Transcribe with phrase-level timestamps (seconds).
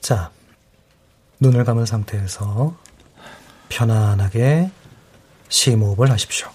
[0.00, 0.30] 자,
[1.40, 2.74] 눈을 감은 상태에서
[3.68, 4.70] 편안하게
[5.48, 6.48] 심호흡을 하십시오.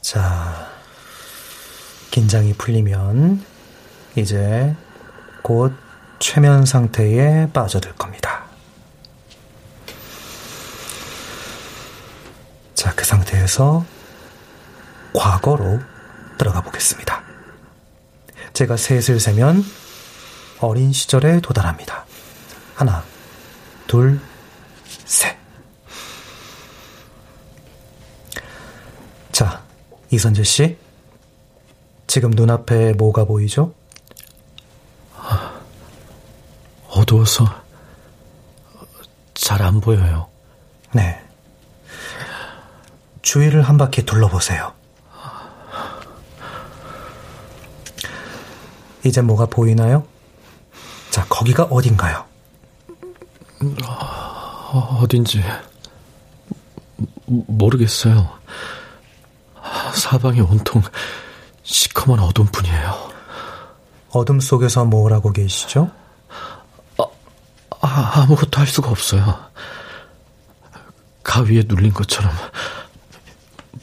[0.00, 0.70] 자,
[2.10, 3.44] 긴장이 풀리면
[4.16, 4.74] 이제
[5.42, 5.72] 곧
[6.18, 8.44] 최면 상태에 빠져들 겁니다.
[12.74, 13.84] 자, 그 상태에서
[15.14, 15.93] 과거로.
[18.54, 19.64] 제가 셋을 세면
[20.60, 22.06] 어린 시절에 도달합니다.
[22.74, 23.04] 하나,
[23.86, 24.20] 둘,
[25.04, 25.36] 셋.
[29.32, 29.62] 자,
[30.10, 30.78] 이선재 씨.
[32.06, 33.74] 지금 눈앞에 뭐가 보이죠?
[36.90, 37.44] 어두워서
[39.34, 40.28] 잘 안 보여요.
[40.92, 41.20] 네.
[43.22, 44.72] 주위를 한 바퀴 둘러보세요.
[49.04, 50.06] 이제 뭐가 보이나요?
[51.10, 52.24] 자, 거기가 어딘가요?
[53.86, 55.42] 어, 어딘지
[57.26, 58.28] 모르겠어요.
[59.94, 60.82] 사방이 온통
[61.62, 63.12] 시커먼 어둠뿐이에요.
[64.10, 65.90] 어둠 속에서 뭘 하고 계시죠?
[66.98, 67.04] 아,
[67.80, 69.38] 아, 아무것도 할 수가 없어요.
[71.22, 72.32] 가위에 눌린 것처럼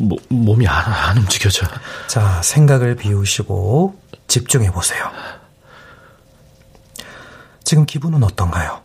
[0.02, 1.66] 모, 몸이 안, 안 움직여져.
[2.08, 5.12] 자, 생각을 비우시고 집중해 보세요.
[7.64, 8.82] 지금 기분은 어떤가요?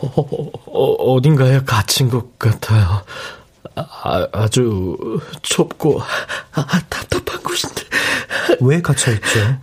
[0.00, 3.04] 어, 어, 딘가에 갇힌 것 같아요.
[3.74, 6.00] 아, 주 좁고
[6.52, 7.82] 아, 답답한 곳인데.
[8.60, 9.58] 왜 갇혀있죠?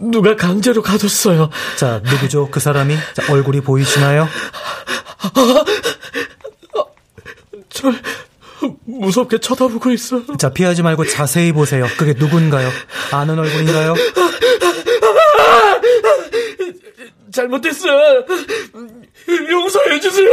[0.00, 1.50] 누가 강제로 가뒀어요.
[1.78, 2.48] 자, 누구죠?
[2.50, 2.96] 그 사람이?
[3.14, 4.28] 자, 얼굴이 보이시나요?
[7.78, 7.94] 절
[8.84, 10.22] 무섭게 쳐다보고 있어요.
[10.36, 11.86] 자, 피하지 말고 자세히 보세요.
[11.96, 12.68] 그게 누군가요?
[13.12, 13.94] 아는 얼굴인가요?
[17.32, 18.24] 잘못했어요.
[19.50, 20.28] 용서해 주세요.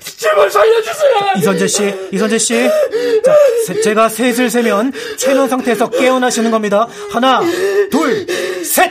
[0.00, 1.12] 제발 살려주세요.
[1.38, 2.54] 이선재 씨, 이선재 씨.
[3.24, 6.88] 자, 세, 제가 셋을 세면 최면 상태에서 깨어나시는 겁니다.
[7.12, 7.40] 하나,
[7.90, 8.26] 둘,
[8.64, 8.90] 셋!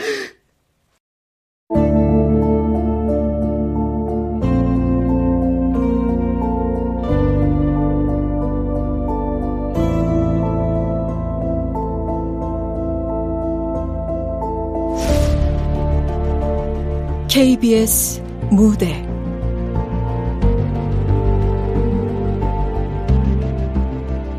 [17.35, 19.05] KBS 무대.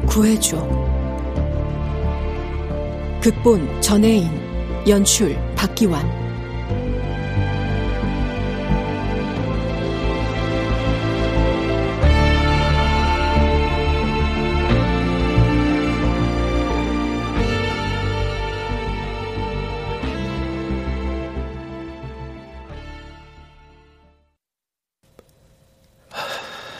[0.06, 0.66] 구해줘.
[3.20, 4.30] 극본 전혜인
[4.88, 6.25] 연출 박기환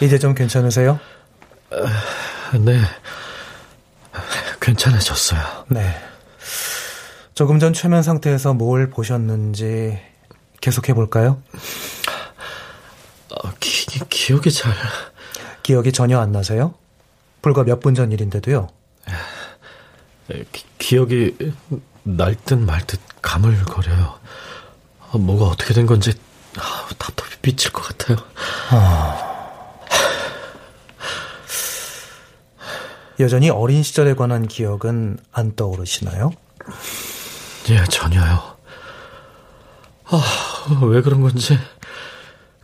[0.01, 0.99] 이제 좀 괜찮으세요?
[2.61, 2.81] 네.
[4.61, 5.41] 괜찮아졌어요.
[5.69, 5.95] 네.
[7.35, 10.01] 조금 전 최면 상태에서 뭘 보셨는지
[10.61, 11.43] 계속해 볼까요?
[13.31, 14.73] 어, 기, 기 억이 잘.
[15.63, 16.75] 기억이 전혀 안 나세요?
[17.43, 18.69] 불과 몇 분 전 일인데도요.
[20.53, 21.37] 기, 기억이
[22.03, 24.19] 날 듯 말 듯 가물거려요.
[25.13, 26.13] 아, 뭐가 어떻게 된 건지
[26.59, 28.17] 아, 답답히 미칠 것 같아요.
[28.71, 29.26] 아...
[33.19, 36.33] 여전히 어린 시절에 관한 기억은 안 떠오르시나요?
[37.71, 38.57] 예, 전혀요.
[40.05, 40.23] 아,
[40.83, 41.59] 왜 그런 건지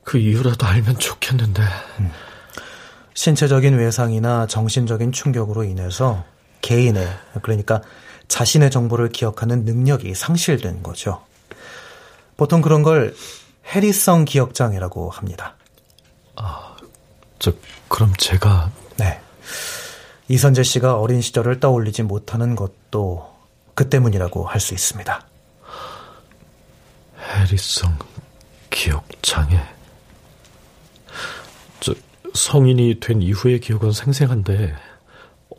[0.05, 1.63] 그 이유라도 알면 좋겠는데.
[2.01, 2.13] 음.
[3.15, 6.25] 신체적인 외상이나 정신적인 충격으로 인해서
[6.61, 7.07] 개인의,
[7.43, 7.83] 그러니까
[8.29, 11.23] 자신의 정보를 기억하는 능력이 상실된 거죠.
[12.37, 13.15] 보통 그런 걸
[13.67, 15.57] 해리성 기억장애라고 합니다.
[16.37, 16.77] 아,
[17.39, 17.53] 저,
[17.89, 18.71] 그럼 제가.
[18.97, 19.21] 네.
[20.33, 23.31] 이선재 씨가 어린 시절을 떠올리지 못하는 것도
[23.75, 25.27] 그 때문이라고 할 수 있습니다.
[27.21, 27.99] 해리성
[28.71, 29.61] 기억 장애.
[31.81, 31.95] 저
[32.33, 34.75] 성인이 된 이후의 기억은 생생한데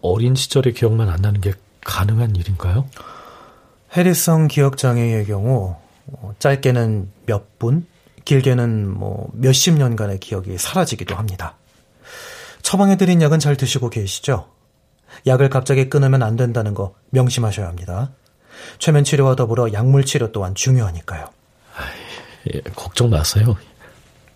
[0.02, 2.90] 어린 시절의 기억만 안 나는 게 가능한 일인가요?
[3.96, 5.76] 해리성 기억 장애의 경우
[6.08, 7.86] 어, 짧게는 몇 분,
[8.26, 11.58] 길게는 뭐 몇십 년간의 기억이 사라지기도 합니다.
[12.64, 14.53] 처방해드린 약은 잘 드시고 계시죠?
[15.26, 18.12] 약을 갑자기 끊으면 안 된다는 거 명심하셔야 합니다.
[18.80, 21.30] 최면 치료와 더불어 약물 치료 또한 중요하니까요.
[22.54, 23.56] 예, 걱정 마세요.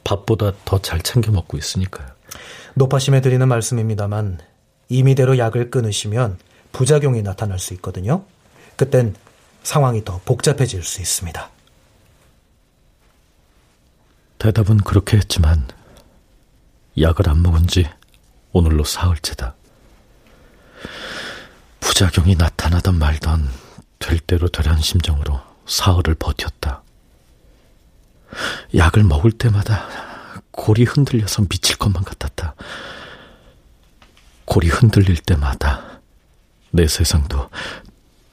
[0.04, 2.08] 밥보다 더 잘 챙겨 먹고 있으니까요.
[2.76, 4.40] 노파심에 드리는 말씀입니다만
[4.90, 6.38] 임의대로 약을 끊으시면
[6.72, 8.24] 부작용이 나타날 수 있거든요.
[8.76, 9.16] 그땐
[9.64, 11.50] 상황이 더 복잡해질 수 있습니다.
[14.40, 15.68] 대답은 그렇게 했지만
[17.00, 17.90] 약을 안 먹은 지
[18.54, 19.56] 오늘로 사흘째다.
[21.80, 23.50] 부작용이 나타나던 말던
[24.00, 26.84] 될 대로 되란 심정으로 사흘을 버텼다.
[28.76, 29.88] 약을 먹을 때마다
[30.52, 32.56] 골이 흔들려서 미칠 것만 같았다.
[34.46, 36.02] 골이 흔들릴 때마다
[36.72, 37.50] 내 세상도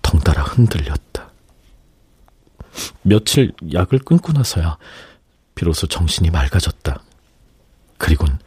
[0.03, 1.31] 덩달아 흔들렸다.
[3.03, 4.79] 며칠 약을 끊고 나서야
[5.55, 7.01] 비로소 정신이 맑아졌다.
[7.99, 8.39] 그리곤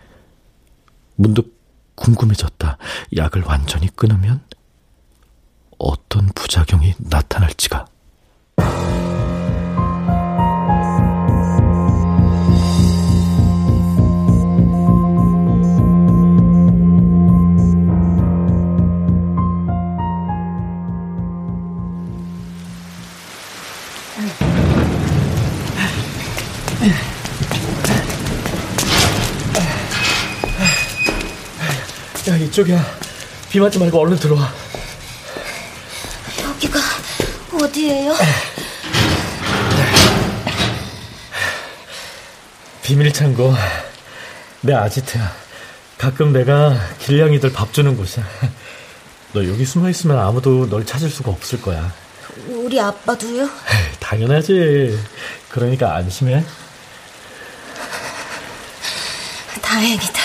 [1.15, 1.57] 문득
[1.95, 2.77] 궁금해졌다.
[3.15, 4.41] 약을 완전히 끊으면
[5.79, 7.85] 어떤 부작용이 나타날지가.
[32.29, 32.83] 야, 이쪽이야.
[33.49, 34.66] 비 맞지 말고 얼른 들어와.
[37.61, 38.13] 어디예요?
[42.83, 43.53] 비밀 창고.
[44.61, 45.31] 내 아지트야.
[45.97, 48.25] 가끔 내가 길냥이들 밥 주는 곳이야.
[49.33, 51.91] 너 여기 숨어 있으면 아무도 널 찾을 수가 없을 거야.
[52.47, 53.49] 우리 아빠도요?
[53.99, 54.97] 당연하지.
[55.49, 56.43] 그러니까 안심해.
[59.61, 60.21] 다행이다.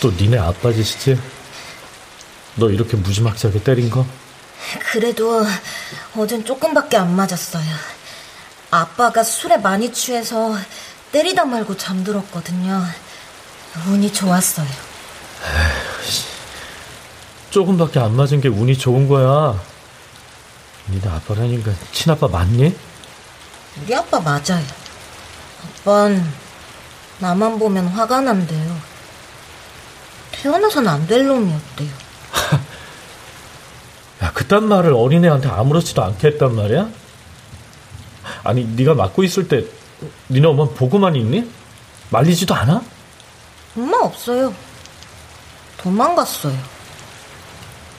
[0.00, 1.18] 또 니네 아빠 짓이지?
[2.56, 4.06] 너 이렇게 무지막지하게 때린 거?
[4.92, 5.44] 그래도
[6.16, 7.64] 어젠 조금밖에 안 맞았어요.
[8.70, 10.56] 아빠가 술에 많이 취해서
[11.12, 12.84] 때리다 말고 잠들었거든요.
[13.88, 14.66] 운이 좋았어요.
[17.50, 19.60] 조금밖에 안 맞은 게 운이 좋은 거야.
[20.88, 22.76] 니네 아빠라니까 친아빠 맞니?
[23.82, 24.64] 우리 아빠 맞아요.
[25.82, 26.32] 아빤
[27.18, 28.80] 나만 보면 화가 난대요.
[30.32, 31.90] 태어나선 안 될 놈이었대요.
[34.22, 36.88] 야, 그딴 말을 어린애한테 아무렇지도 않게 했단 말이야?
[38.44, 39.64] 아니, 네가 맡고 있을 때
[40.28, 41.50] 니네 엄마 보고만 있니?
[42.10, 42.82] 말리지도 않아?
[43.76, 44.54] 엄마 없어요.
[45.78, 46.56] 도망갔어요.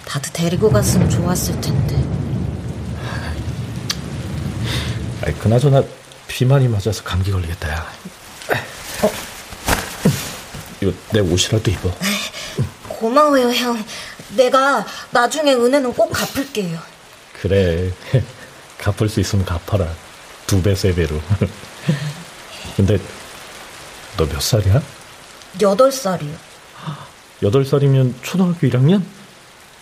[0.06, 1.96] 다들 데리고 갔으면 좋았을 텐데.
[5.26, 5.84] 아이, 그나저나
[6.28, 7.88] 비 많이 맞아서 감기 걸리겠다, 야.
[9.04, 9.12] 어?
[10.82, 11.92] 이거 내 옷이라도 입어.
[12.90, 13.84] 고마워요, 형.
[14.36, 16.80] 내가 나중에 은혜는 꼭 갚을게요.
[17.42, 17.92] 그래.
[18.78, 19.88] 갚을 수 있으면 갚아라.
[20.48, 21.22] 두 배, 세 배로.
[22.76, 22.98] 근데
[24.18, 24.82] 너 몇 살이야?
[25.62, 26.36] 여덟 살이요.
[27.44, 29.04] 여덟 살이면 초등학교 1학년?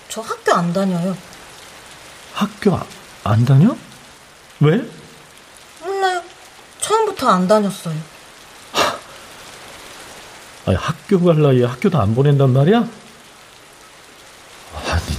[0.08, 1.16] 저 학교 안 다녀요.
[2.34, 2.86] 학교 아,
[3.24, 3.76] 안 다녀?
[4.62, 4.82] 왜?
[5.84, 6.24] 몰라요.
[6.80, 7.96] 처음부터 안 다녔어요.
[10.66, 12.88] 아니, 학교 갈 나이에 학교도 안 보낸단 말이야?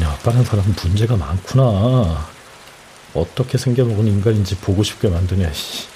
[0.01, 2.29] 아, 니네 아빠란 사람은 문제가 많구나.
[3.15, 5.87] 어떻게 생겨먹은 인간인지 보고 싶게 만드네, 씨.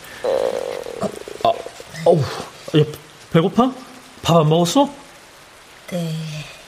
[1.42, 1.52] 아,
[2.04, 2.84] 어우, 야,
[3.32, 3.72] 배고파?
[4.22, 4.88] 밥 안 먹었어?
[5.90, 6.14] 네.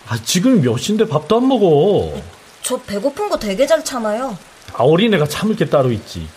[0.08, 2.20] 아, 지금 몇 시인데 밥도 안 먹어.
[2.62, 4.36] 저 배고픈 거 되게 잘 참아요.
[4.74, 6.28] 아, 어린애가 참을 게 따로 있지.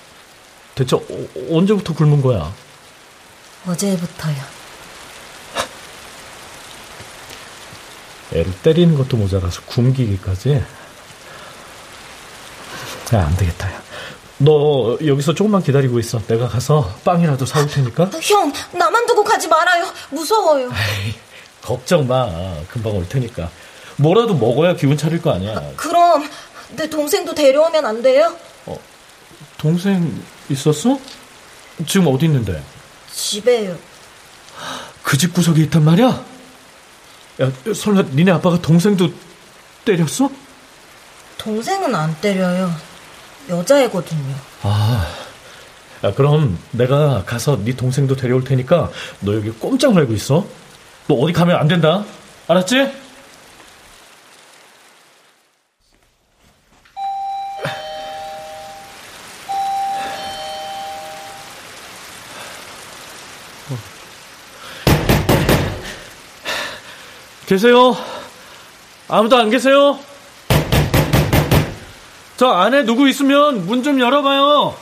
[0.76, 1.02] 대체 어,
[1.52, 2.52] 언제부터 굶은 거야?
[3.68, 4.60] 어제부터요.
[8.32, 10.64] 애를 때리는 것도 모자라서 굶기기까지.
[13.14, 13.82] 야, 안 되겠다, 야.
[14.38, 16.22] 너 여기서 조금만 기다리고 있어.
[16.28, 18.10] 내가 가서 빵이라도 사올 테니까.
[18.22, 19.86] 형, 나만 두고 가지 말아요.
[20.12, 20.68] 무서워요.
[20.68, 21.14] 에이,
[21.62, 22.30] 걱정 마.
[22.70, 23.50] 금방 올 테니까.
[23.98, 25.62] 뭐라도 먹어야 기운 차릴 거 아니야.
[25.76, 26.30] 그럼
[26.70, 28.34] 내 동생도 데려오면 안 돼요?
[29.58, 30.98] 동생 있었어?
[31.86, 32.64] 지금 어디 있는데?
[33.12, 33.78] 집에요.
[35.04, 36.08] 그 집 구석에 있단 말이야?
[37.42, 39.12] 야, 설마 니네 아빠가 동생도
[39.84, 40.30] 때렸어?
[41.38, 42.74] 동생은 안 때려요.
[43.50, 44.36] 여자애거든요.
[44.64, 45.08] 아,
[46.04, 48.92] 야, 그럼 내가 가서 네 동생도 데려올 테니까
[49.22, 50.46] 너 여기 꼼짝 말고 있어.
[51.08, 52.06] 너 어디 가면 안 된다.
[52.48, 53.10] 알았지?
[67.46, 67.98] 계세요?
[69.08, 69.98] 아무도 안 계세요?
[72.40, 74.74] 저 안에 누구 있으면 문 좀 열어봐요.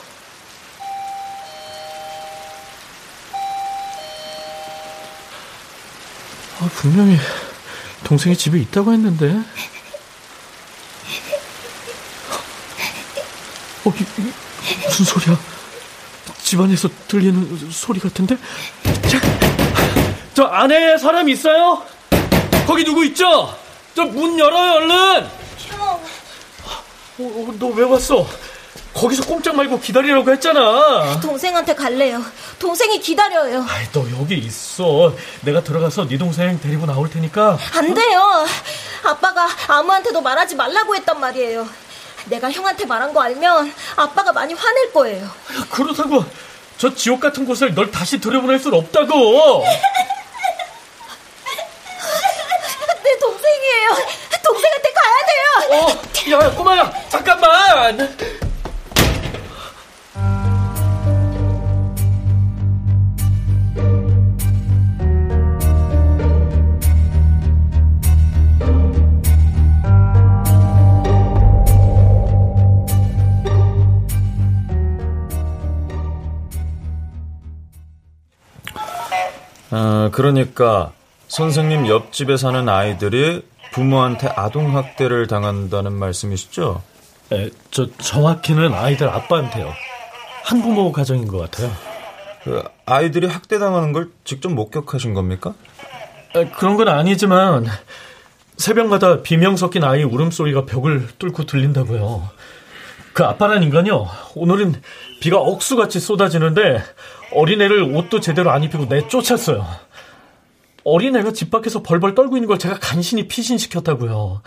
[6.60, 7.16] 아, 분명히
[8.04, 9.26] 동생이 집에 있다고 했는데.
[13.84, 14.32] 어, 이, 이,
[14.86, 15.38] 무슨 소리야?
[16.42, 18.36] 집안에서 들리는 소리 같은데?
[19.08, 19.20] 자,
[20.34, 21.82] 저 안에 사람 있어요?
[22.66, 23.56] 거기 누구 있죠?
[23.94, 25.37] 저 문 열어요, 얼른!
[27.18, 27.26] 형.
[27.26, 28.26] 어, 어, 너 왜 왔어?
[28.94, 31.20] 거기서 꼼짝 말고 기다리라고 했잖아.
[31.20, 32.22] 동생한테 갈래요.
[32.58, 33.64] 동생이 기다려요.
[33.68, 35.14] 아이, 너 여기 있어.
[35.42, 37.58] 내가 들어가서 네 동생 데리고 나올 테니까.
[37.74, 38.46] 안 돼요.
[39.04, 41.68] 아빠가 아무한테도 말하지 말라고 했단 말이에요.
[42.26, 45.28] 내가 형한테 말한 거 알면 아빠가 많이 화낼 거예요.
[45.70, 46.24] 그렇다고
[46.78, 49.64] 저 지옥 같은 곳을 널 다시 들여보낼 순 없다고.
[53.08, 53.88] 내 동생이에요.
[54.44, 55.46] 동생한테 가야 돼요.
[55.72, 58.18] 어, 야, 꼬마야, 잠깐만.
[79.70, 80.92] 아, 그러니까
[81.38, 86.82] 선생님 옆집에 사는 아이들이 부모한테 아동학대를 당한다는 말씀이시죠?
[87.32, 89.72] 에, 저 정확히는 아이들 아빠한테요.
[90.42, 91.70] 한부모 가정인 것 같아요.
[92.42, 95.54] 그 아이들이 학대당하는 걸 직접 목격하신 겁니까?
[96.34, 97.66] 에, 그런 건 아니지만
[98.56, 102.30] 새벽마다 비명 섞인 아이 울음소리가 벽을 뚫고 들린다고요.
[103.12, 104.08] 그 아빠란 인간이요.
[104.34, 104.82] 오늘은
[105.20, 106.82] 비가 억수같이 쏟아지는데
[107.32, 109.87] 어린애를 옷도 제대로 안 입히고 내쫓았어요.
[110.84, 114.42] 어린애가 집 밖에서 벌벌 떨고 있는 걸 제가 간신히 피신시켰다고요.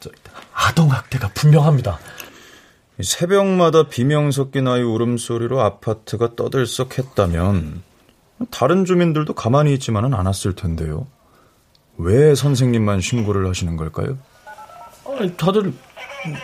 [0.00, 0.10] 저,
[0.52, 1.98] 아동학대가 분명합니다.
[3.00, 7.82] 새벽마다 비명 섞인 아이 울음소리로 아파트가 떠들썩했다면
[8.50, 11.06] 다른 주민들도 가만히 있지만은 않았을 텐데요.
[11.96, 14.18] 왜 선생님만 신고를 하시는 걸까요?
[15.36, 15.72] 다들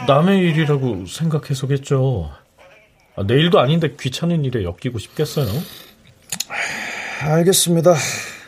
[0.06, 2.30] 남의 일이라고 생각해서겠죠.
[3.16, 5.46] 아, 내일도 아닌데 귀찮은 일에 엮이고 싶겠어요?
[7.20, 7.94] 알겠습니다.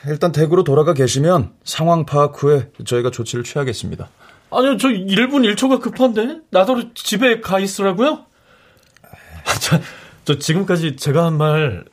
[0.07, 4.09] 일단 댁으로 돌아가 계시면 상황 파악 후에 저희가 조치를 취하겠습니다.
[4.51, 6.39] 아니요, 저 1분 1초가 급한데?
[6.51, 8.25] 나더러 집에 가 있으라고요?
[9.45, 9.81] 아, 저,
[10.25, 11.85] 저 지금까지 제가 한 말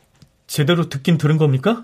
[0.47, 1.83] 제대로 듣긴 들은 겁니까?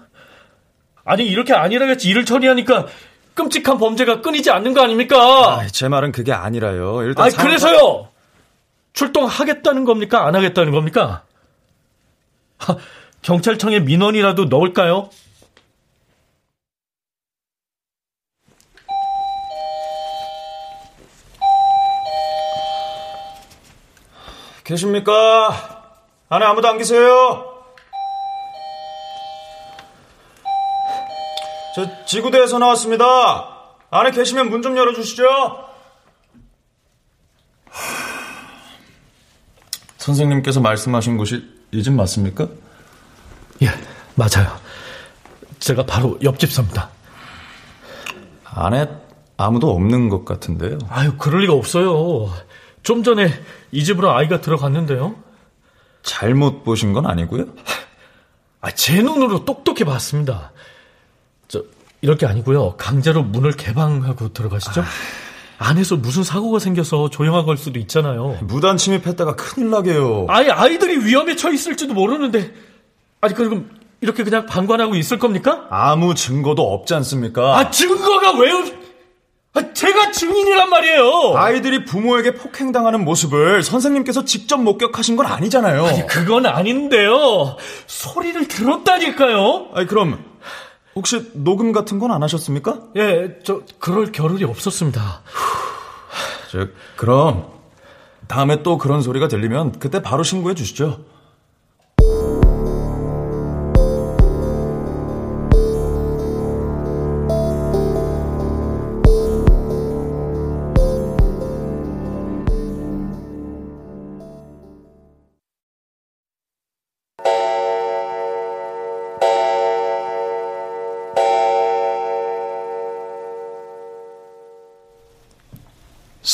[1.04, 2.86] 아니, 이렇게 아니라같이 일을 처리하니까
[3.34, 5.60] 끔찍한 범죄가 끊이지 않는 거 아닙니까?
[5.60, 7.02] 아, 제 말은 그게 아니라요.
[7.04, 8.10] 일단 아니, 상황 그래서요!
[8.94, 10.28] 출동하겠다는 겁니까?
[10.28, 11.24] 안 하겠다는 겁니까?
[12.58, 12.76] 하,
[13.24, 15.10] 경찰청에 민원이라도 넣을까요?
[24.74, 25.82] 계십니까?
[26.30, 27.44] 안에 아무도 안 계세요?
[31.76, 33.06] 저 지구대에서 나왔습니다.
[33.90, 35.24] 안에 계시면 문 좀 열어주시죠.
[39.98, 42.48] 선생님께서 말씀하신 곳이 이 집 맞습니까?
[43.64, 43.68] 예,
[44.16, 44.56] 맞아요.
[45.60, 46.90] 제가 바로 옆집 삽니다.
[48.46, 48.88] 안에
[49.38, 50.78] 아무도 없는 것 같은데요.
[50.90, 52.32] 아유, 그럴 리가 없어요.
[52.90, 53.32] 좀 전에
[53.72, 55.14] 이 집으로 아이가 들어갔는데요.
[56.02, 57.46] 잘못 보신 건 아니고요.
[58.62, 60.52] 아, 제 눈으로 똑똑히 봤습니다.
[61.48, 61.64] 저,
[62.02, 62.78] 이렇게 아니고요.
[62.78, 64.84] 강제로 문을 개방하고 들어가시죠?
[65.60, 68.40] 안에서 무슨 사고가 생겨서 조용한 걸 수도 있잖아요.
[68.42, 70.26] 무단 침입했다가 큰일 나게요.
[70.28, 72.52] 아니, 아이들이 위험에 처해 있을지도 모르는데.
[73.22, 73.70] 아니, 그럼
[74.02, 75.68] 이렇게 그냥 방관하고 있을 겁니까?
[75.70, 77.56] 아무 증거도 없지 않습니까?
[77.56, 78.89] 아, 증거가 왜 없...
[79.56, 81.34] 아, 제가 증인이란 말이에요.
[81.36, 85.86] 아이들이 부모에게 폭행당하는 모습을 선생님께서 직접 목격하신 건 아니잖아요.
[85.86, 87.58] 아니, 그건 아닌데요.
[87.88, 89.70] 소리를 들었다니까요.
[89.74, 90.24] 아니, 그럼
[90.96, 92.80] 혹시 녹음 같은 건 안 하셨습니까?
[92.98, 95.22] 예, 저 그럴 겨를이 없었습니다.
[96.52, 97.48] 저 그럼
[98.28, 101.00] 다음에 또 그런 소리가 들리면 그때 바로 신고해 주시죠.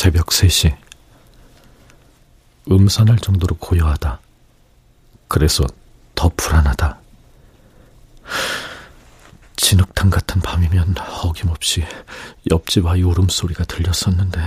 [0.05, 0.77] 새벽 3시.
[2.69, 4.19] 음산할 정도로 고요하다.
[5.27, 5.63] 그래서
[6.13, 6.99] 더 불안하다.
[9.55, 10.93] 진흙탕 같은 밤이면
[11.23, 11.83] 어김없이
[12.51, 14.39] 옆집 아이 울음소리가 들렸었는데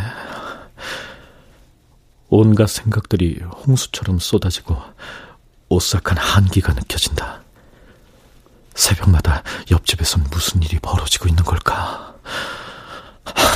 [2.29, 4.81] 온갖 생각들이 홍수처럼 쏟아지고
[5.71, 7.43] 오싹한 한기가 느껴진다.
[8.77, 12.15] 새벽마다 옆집에선 무슨 일이 벌어지고 있는 걸까?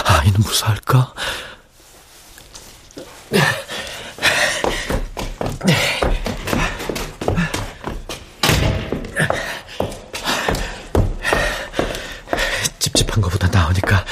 [0.09, 1.15] 아이는 무사할까?
[12.79, 14.05] 찝찝한 것보다 나으니까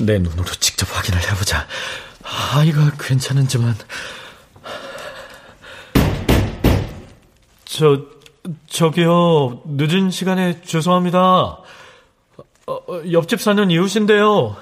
[0.00, 1.66] 내 눈으로 직접 확인을 해보자.
[2.22, 3.74] 아이가 괜찮은지만.
[7.64, 8.02] 저,
[8.68, 11.20] 저기요, 늦은 시간에 죄송합니다.
[11.20, 11.64] 어,
[12.66, 14.56] 어, 옆집 사는 이웃인데요.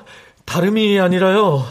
[0.45, 1.67] 다름이 아니라요.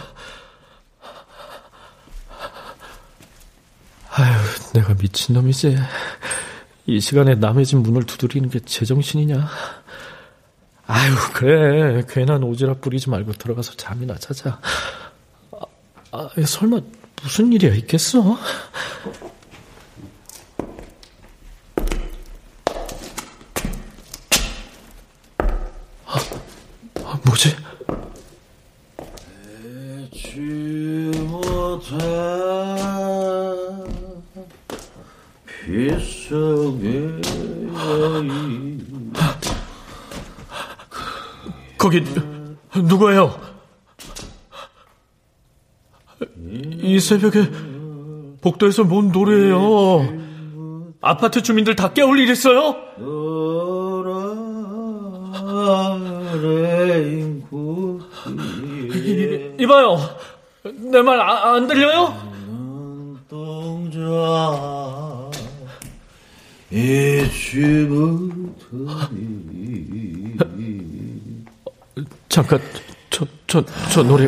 [4.18, 5.76] 아휴, 내가 미친놈이지.
[6.86, 9.46] 이 시간에 남의 집 문을 두드리는 게 제정신이냐?
[10.88, 12.02] 아유, 그래.
[12.08, 14.62] 괜한 오지랖 부리지 말고 들어가서 잠이나 자자.
[15.52, 15.60] 아,
[16.12, 16.80] 아, 설마
[17.22, 18.38] 무슨 일이야 있겠어?
[26.06, 26.20] 아,
[27.04, 27.54] 아 뭐지?
[42.04, 43.40] 거기 누구예요?
[46.82, 47.50] 이 새벽에
[48.42, 50.26] 복도에서 뭔 노래예요?
[51.02, 52.76] 아파트 주민들 다 깨울 일 있어요?
[58.94, 59.98] 이, 이봐요.
[60.92, 62.36] 내 말안 아, 들려요?
[72.36, 72.60] 잠깐,
[73.10, 73.64] 저, 저,
[73.94, 74.26] 저 노래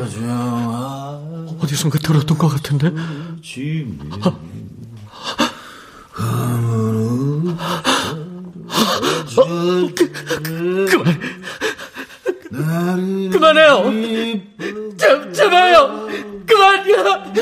[1.60, 2.88] 어디선가 들었던 것 같은데?
[2.88, 2.94] 어,
[9.94, 10.10] 그,
[10.90, 11.20] 그만.
[13.30, 13.92] 그만해요.
[14.96, 16.08] 제, 제발요.
[16.48, 17.34] 그만요.
[17.34, 17.42] 그,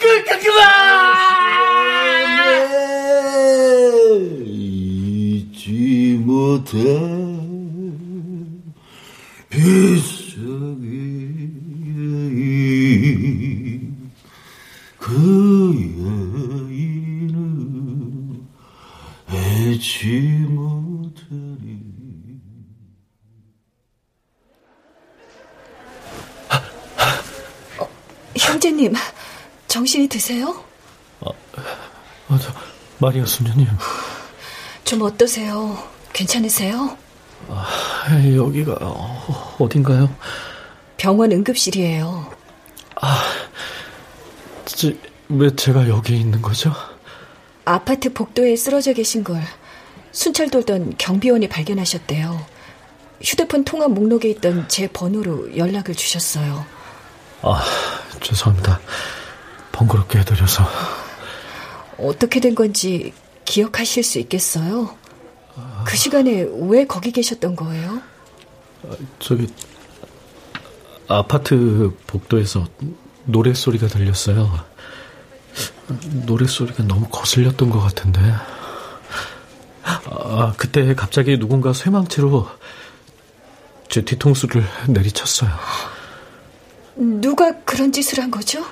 [0.00, 1.12] 그, 그만!
[4.46, 7.42] 잊지 못해.
[9.52, 10.88] 빗속에
[14.98, 15.12] 그
[16.72, 18.48] 여인은
[19.30, 21.78] 잊지 못하리
[27.78, 27.86] 어,
[28.38, 28.94] 형제님
[29.68, 30.64] 정신이 드세요?
[31.20, 31.26] 아,
[32.28, 32.50] 아, 저,
[33.02, 33.66] 마리아 수녀님
[34.84, 35.76] 좀 어떠세요?
[36.12, 36.96] 괜찮으세요?
[37.48, 37.66] 아,
[38.36, 38.74] 여기가
[39.58, 40.08] 어딘가요?
[40.98, 42.32] 병원 응급실이에요.
[43.00, 43.24] 아,
[44.66, 46.72] 지, 왜 제가 여기 있는 거죠?
[47.64, 49.42] 아파트 복도에 쓰러져 계신 걸
[50.12, 52.46] 순찰 돌던 경비원이 발견하셨대요.
[53.20, 56.64] 휴대폰 통화 목록에 있던 제 번호로 연락을 주셨어요.
[57.42, 57.64] 아,
[58.20, 58.78] 죄송합니다.
[59.72, 61.01] 번거롭게 해드려서.
[61.98, 63.12] 어떻게 된 건지
[63.44, 64.96] 기억하실 수 있겠어요?
[65.84, 68.00] 그 시간에 왜 거기 계셨던 거예요?
[69.18, 69.48] 저기
[71.08, 72.66] 아파트 복도에서
[73.24, 74.64] 노랫소리가 들렸어요.
[76.26, 78.20] 노랫소리가 너무 거슬렸던 것 같은데.
[79.84, 82.48] 아, 그때 갑자기 누군가 쇠망치로
[83.88, 85.50] 제 뒤통수를 내리쳤어요.
[86.96, 88.64] 누가 그런 짓을 한 거죠?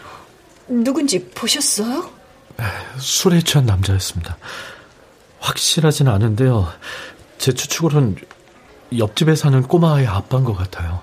[0.66, 2.19] 누군지 보셨어요?
[2.98, 4.36] 술에 취한 남자였습니다.
[5.38, 6.70] 확실하진 않은데요.
[7.38, 8.16] 제 추측으로는
[8.98, 11.00] 옆집에 사는 꼬마아이 아빠인 것 같아요.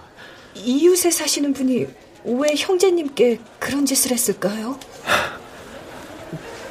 [0.55, 1.88] 이웃에 사시는 분이
[2.25, 4.79] 왜 형제님께 그런 짓을 했을까요?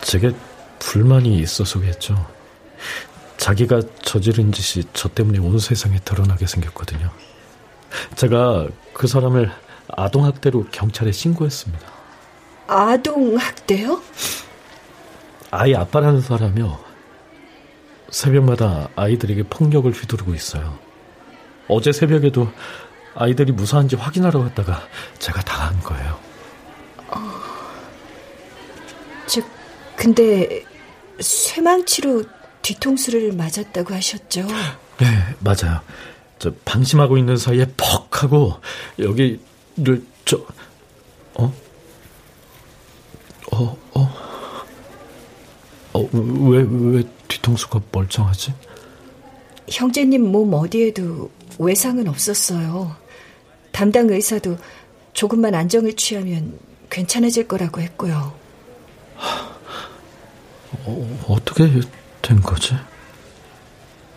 [0.02, 0.32] 제게
[0.78, 2.26] 불만이 있어서겠죠.
[3.38, 7.10] 자기가 저지른 짓이 저 때문에 온 세상에 드러나게 생겼거든요.
[8.16, 9.50] 제가 그 사람을
[9.88, 11.86] 아동학대로 경찰에 신고했습니다.
[12.66, 14.02] 아동학대요?
[15.50, 16.78] 아이 아빠라는 사람이요.
[18.10, 20.78] 새벽마다 아이들에게 폭력을 휘두르고 있어요.
[21.68, 22.50] 어제 새벽에도
[23.14, 24.86] 아이들이 무사한지 확인하러 갔다가
[25.18, 26.18] 제가 당한 거예요.
[27.08, 27.18] 어...
[29.26, 29.44] 즉,
[29.96, 30.62] 근데
[31.18, 32.24] 쇠망치로
[32.62, 34.46] 뒤통수를 맞았다고 하셨죠?
[34.98, 35.06] 네,
[35.40, 35.80] 맞아요.
[36.38, 38.60] 저 방심하고 있는 사이에 퍽 하고
[38.98, 40.38] 여기를 저
[41.34, 41.52] 어?
[43.52, 44.25] 어, 어.
[45.96, 48.52] 어, 왜, 왜 뒤통수가 멀쩡하지?
[49.68, 52.94] 형제님 몸 어디에도 외상은 없었어요.
[53.72, 54.58] 담당 의사도
[55.14, 56.58] 조금만 안정을 취하면
[56.90, 58.34] 괜찮아질 거라고 했고요.
[60.84, 61.68] 어, 어떻게
[62.20, 62.74] 된 거지?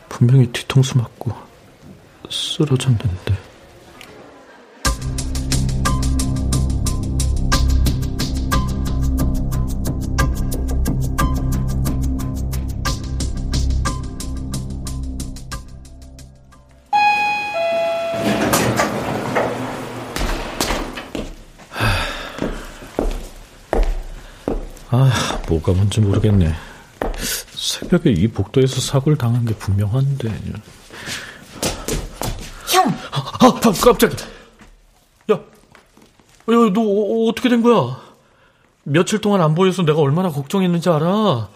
[0.10, 1.32] 분명히 뒤통수 맞고
[2.30, 3.49] 쓰러졌는데.
[25.50, 26.54] 뭐가 뭔지 모르겠네.
[27.56, 30.30] 새벽에 이 복도에서 사고를 당한 게 분명한데.
[32.72, 32.88] 형!
[33.12, 34.28] 아, 아 깜짝이야.
[35.32, 35.42] 야, 야,
[36.48, 38.00] 너 어, 어떻게 된 거야?
[38.84, 41.08] 며칠 동안 안 보여서 내가 얼마나 걱정했는지 알아?
[41.10, 41.50] 어?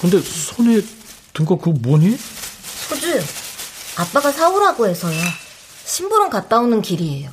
[0.00, 0.80] 근데 손에
[1.34, 2.16] 든 거 그거 뭐니?
[2.16, 3.20] 소주.
[3.96, 5.16] 아빠가 사오라고 해서요.
[5.84, 7.30] 심부름 갔다 오는 길이에요.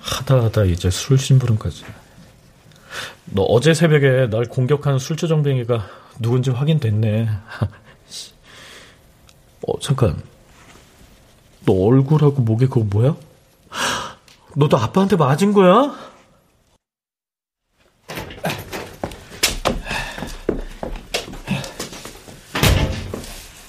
[0.00, 1.84] 하다 하다 이제 술 심부름까지.
[3.30, 5.86] 너 어제 새벽에 날 공격한 술주정뱅이가
[6.20, 7.28] 누군지 확인됐네.
[9.66, 10.22] 어, 잠깐.
[11.66, 13.16] 너 얼굴하고 목에 그거 뭐야?
[14.56, 15.94] 너도 아빠한테 맞은 거야?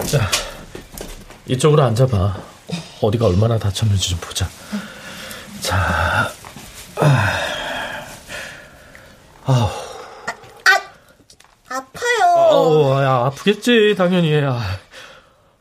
[0.09, 0.27] 자,
[1.47, 2.41] 이쪽으로 앉아봐.
[3.01, 4.47] 어디가 얼마나 다쳤는지 좀 보자.
[5.61, 6.31] 자,
[6.95, 7.38] 아,
[9.51, 9.71] 아,
[11.69, 12.35] 아파요.
[12.35, 14.33] 어, 야, 아프겠지, 당연히.
[14.35, 14.53] 야.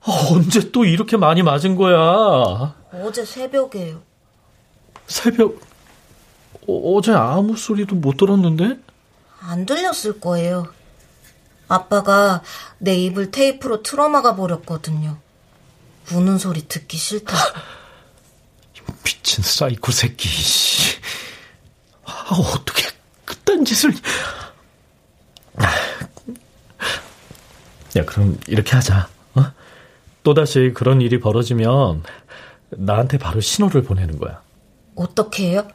[0.02, 2.74] 아, 언제 또 이렇게 많이 맞은 거야?
[2.92, 4.02] 어제 새벽에요.
[5.06, 5.60] 새벽,
[6.66, 8.78] 어, 어제 아무 소리도 못 들었는데?
[9.40, 10.66] 안 들렸을 거예요.
[11.68, 12.42] 아빠가
[12.78, 15.18] 내 입을 테이프로 틀어막아 버렸거든요.
[16.12, 17.36] 우는 소리 듣기 싫다.
[19.04, 20.28] 미친 사이코 새끼.
[22.04, 22.77] 아, 어떻게
[23.58, 23.92] 그딴 짓을.
[27.96, 29.08] 야, 그럼 이렇게 하자.
[29.34, 29.44] 어?
[30.22, 32.02] 또다시 그런 일이 벌어지면
[32.70, 34.42] 나한테 바로 신호를 보내는 거야.
[34.94, 35.66] 어떻게 해요?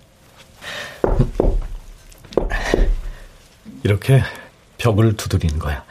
[3.84, 4.22] 이렇게
[4.78, 5.84] 벽을 두드리는 거야.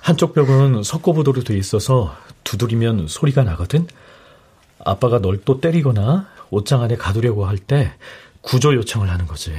[0.00, 3.86] 한쪽 벽은 석고보도로 돼 있어서 두드리면 소리가 나거든.
[4.84, 7.92] 아빠가 널 또 때리거나 옷장 안에 가두려고 할 때
[8.40, 9.54] 구조 요청을 하는 거지.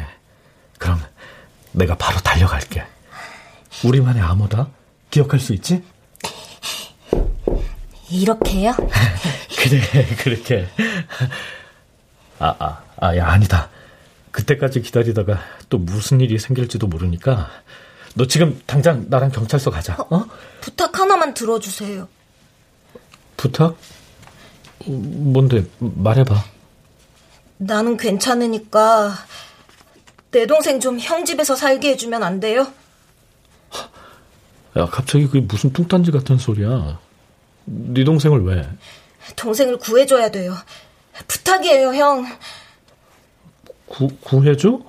[0.79, 0.99] 그럼
[1.79, 2.85] 내가 바로 달려갈게.
[3.83, 4.67] 우리만의 암호다.
[5.09, 5.81] 기억할 수 있지?
[8.11, 8.73] 이렇게요?
[9.57, 10.67] 그래, 그렇게.
[12.37, 13.69] 아, 아, 아, 야, 아니다.
[14.31, 15.39] 그때까지 기다리다가
[15.69, 17.49] 또 무슨 일이 생길지도 모르니까
[18.15, 19.95] 너 지금 당장 나랑 경찰서 가자.
[20.09, 20.25] 어?
[20.61, 22.07] 부탁 하나만 들어주세요.
[23.37, 23.77] 부탁?
[24.85, 25.65] 뭔데?
[25.79, 26.43] 말해봐.
[27.57, 29.13] 나는 괜찮으니까
[30.31, 32.67] 내 동생 좀 형 집에서 살게 해주면 안 돼요?
[34.77, 36.99] 야, 갑자기 그게 무슨 뚱딴지 같은 소리야.
[37.65, 38.67] 네 동생을 왜?
[39.35, 40.55] 동생을 구해줘야 돼요.
[41.27, 42.25] 부탁이에요, 형.
[43.87, 44.79] 구, 구해줘?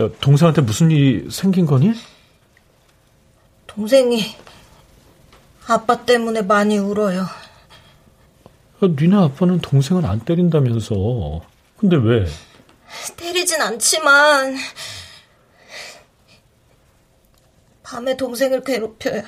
[0.00, 1.92] 야, 동생한테 무슨 일이 생긴 거니?
[3.66, 4.22] 동생이
[5.66, 7.20] 아빠 때문에 많이 울어요.
[7.20, 7.26] 야,
[8.82, 11.42] 니네 아빠는 동생을 안 때린다면서.
[11.76, 12.26] 근데 왜?
[13.16, 14.56] 때리진 않지만
[17.82, 19.22] 밤에 동생을 괴롭혀요.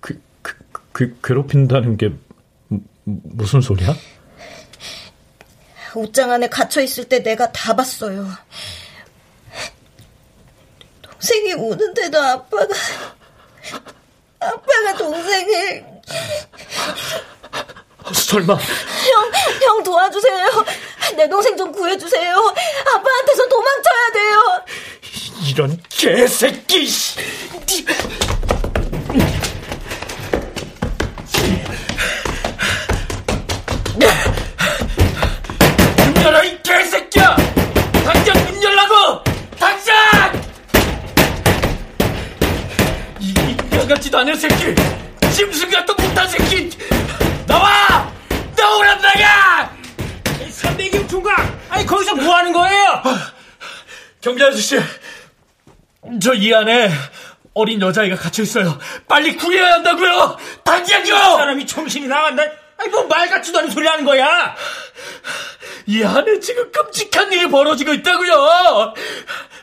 [0.00, 0.54] 그, 그,
[0.92, 2.12] 그 괴롭힌다는 게
[3.04, 3.94] 무슨 소리야?
[5.94, 8.26] 옷장 안에 갇혀 있을 때 내가 다 봤어요.
[11.02, 12.74] 동생이 우는데도 아빠가
[14.40, 15.86] 아빠가 동생을
[18.12, 19.32] 설마 형,
[19.66, 20.64] 형 도와주세요.
[21.16, 22.36] 내 동생 좀 구해주세요.
[22.94, 24.62] 아빠한테서 도망쳐야 돼요.
[25.48, 26.88] 이런 개새끼!
[35.96, 37.36] 문 열어 이 개새끼야!
[38.04, 39.22] 당장 문 열라고!
[39.58, 39.94] 당장!
[43.20, 44.74] 이 인간 같지도 않은 새끼!
[45.34, 46.70] 짐승 같도 못한 새끼!
[51.12, 51.36] 총각!
[51.68, 53.02] 아니 거기서 뭐 하는 거예요?
[54.22, 54.78] 경비 아저씨,
[56.22, 56.90] 저 이 안에
[57.52, 58.78] 어린 여자아이가 갇혀 있어요.
[59.06, 60.38] 빨리 구해야 한다고요.
[60.64, 61.14] 당장요.
[61.14, 62.44] 사람이 정신이 나간다.
[62.78, 64.56] 아니 뭐 말 같지도 않은 소리 하는 거야.
[65.84, 68.94] 이 안에 지금 끔찍한 일이 벌어지고 있다고요.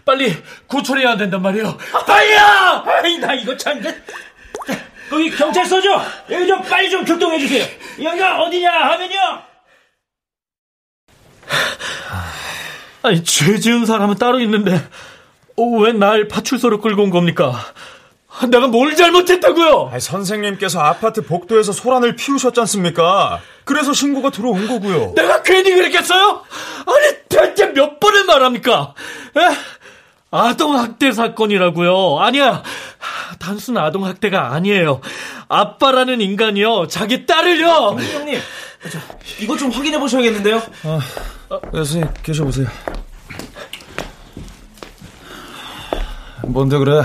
[0.05, 1.75] 빨리 구출해야 된단 말이에요.
[2.05, 2.83] 빨리요.
[2.85, 3.81] 아이 나 이거 참.
[3.81, 4.77] 그,
[5.09, 5.89] 거기 경찰서죠?
[6.29, 7.65] 여기 좀 빨리 좀 출동해 주세요.
[8.03, 9.48] 여기가 어디냐 하면요.
[13.01, 14.75] 아니 죄 지은 사람은 따로 있는데
[15.57, 17.53] 어, 왜날 파출소로 끌고 온 겁니까?
[18.49, 19.89] 내가 뭘 잘못했다고요?
[19.91, 23.41] 아니, 선생님께서 아파트 복도에서 소란을 피우셨지 않습니까?
[23.65, 25.13] 그래서 신고가 들어온 거고요.
[25.15, 26.43] 내가 괜히 그랬겠어요?
[26.85, 28.93] 아니 대체 몇 번을 말합니까?
[29.37, 29.55] 에?
[30.31, 32.19] 아동학대 사건이라고요.
[32.19, 32.63] 아니야.
[33.39, 35.01] 단순 아동학대가 아니에요.
[35.47, 36.87] 아빠라는 인간이요.
[36.87, 37.97] 자기 딸을요.
[37.99, 38.39] 형님,
[39.39, 40.61] 이것 좀 확인해 보셔야겠는데요.
[41.49, 42.67] 아, 아, 선생님 계셔보세요.
[46.45, 47.01] 뭔데 그래?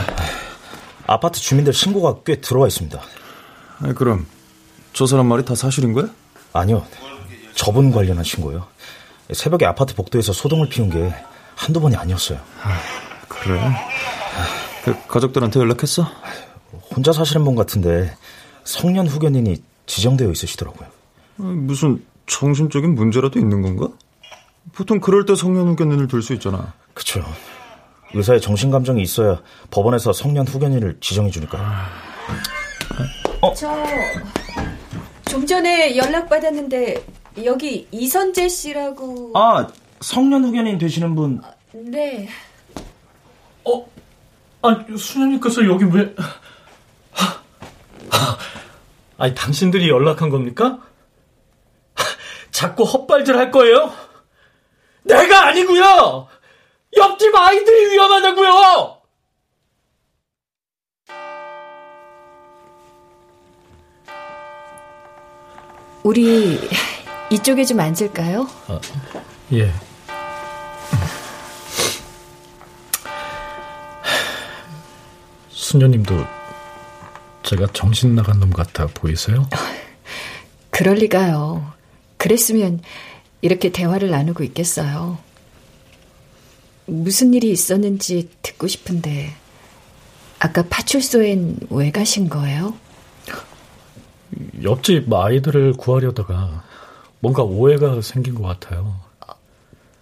[1.06, 3.00] 아파트 주민들 신고가 꽤 들어와 있습니다.
[3.80, 4.26] 아니, 그럼
[4.92, 6.08] 저 사람 말이 다 사실인 거야?
[6.52, 6.86] 아니요.
[7.54, 8.66] 저분 관련한 신고요.
[9.32, 11.12] 새벽에 아파트 복도에서 소동을 피운 게
[11.54, 12.38] 한두 번이 아니었어요.
[12.62, 12.80] 아,
[13.28, 13.60] 그래?
[14.84, 16.06] 그 가족들한테 연락했어?
[16.94, 18.14] 혼자 사시는 분 같은데
[18.64, 20.88] 성년 후견인이 지정되어 있으시더라고요.
[21.36, 23.88] 무슨 정신적인 문제라도 있는 건가?
[24.74, 26.72] 보통 그럴 때 성년 후견인을 둘 수 있잖아.
[26.94, 27.24] 그쵸.
[28.12, 31.58] 의사의 정신 감정이 있어야 법원에서 성년 후견인을 지정해 주니까.
[33.40, 33.52] 어?
[33.54, 33.68] 저,
[35.28, 37.04] 좀 전에 연락 받았는데,
[37.44, 39.32] 여기 이선재 씨라고.
[39.34, 39.66] 아,
[40.00, 41.40] 성년 후견인 되시는 분.
[41.42, 42.28] 아, 네.
[43.64, 43.84] 어?
[44.62, 46.14] 아, 수녀님께서 여기 왜.
[49.18, 50.78] 아니, 당신들이 연락한 겁니까?
[52.52, 53.92] 자꾸 헛발질 할 거예요?
[55.04, 56.28] 내가 아니고요!
[56.96, 59.00] 옆집 아이들이 위험하다고요!
[66.02, 66.58] 우리
[67.30, 68.48] 이쪽에 좀 앉을까요?
[68.68, 68.80] 아,
[69.52, 69.72] 예.
[75.48, 76.14] 수녀님도
[77.42, 79.48] 제가 정신 나간 놈 같아 보이세요?
[80.70, 81.72] 그럴 리가요.
[82.18, 82.80] 그랬으면
[83.44, 85.18] 이렇게 대화를 나누고 있겠어요.
[86.86, 89.34] 무슨 일이 있었는지 듣고 싶은데
[90.38, 92.72] 아까 파출소엔 왜 가신 거예요?
[94.62, 96.64] 옆집 아이들을 구하려다가
[97.20, 98.98] 뭔가 오해가 생긴 것 같아요.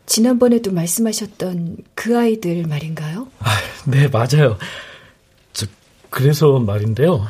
[0.07, 3.27] 지난번에도 말씀하셨던 그 아이들 말인가요?
[3.41, 3.51] 아,
[3.89, 4.57] 네, 맞아요.
[5.53, 5.67] 저,
[6.11, 7.27] 그래서 말인데요.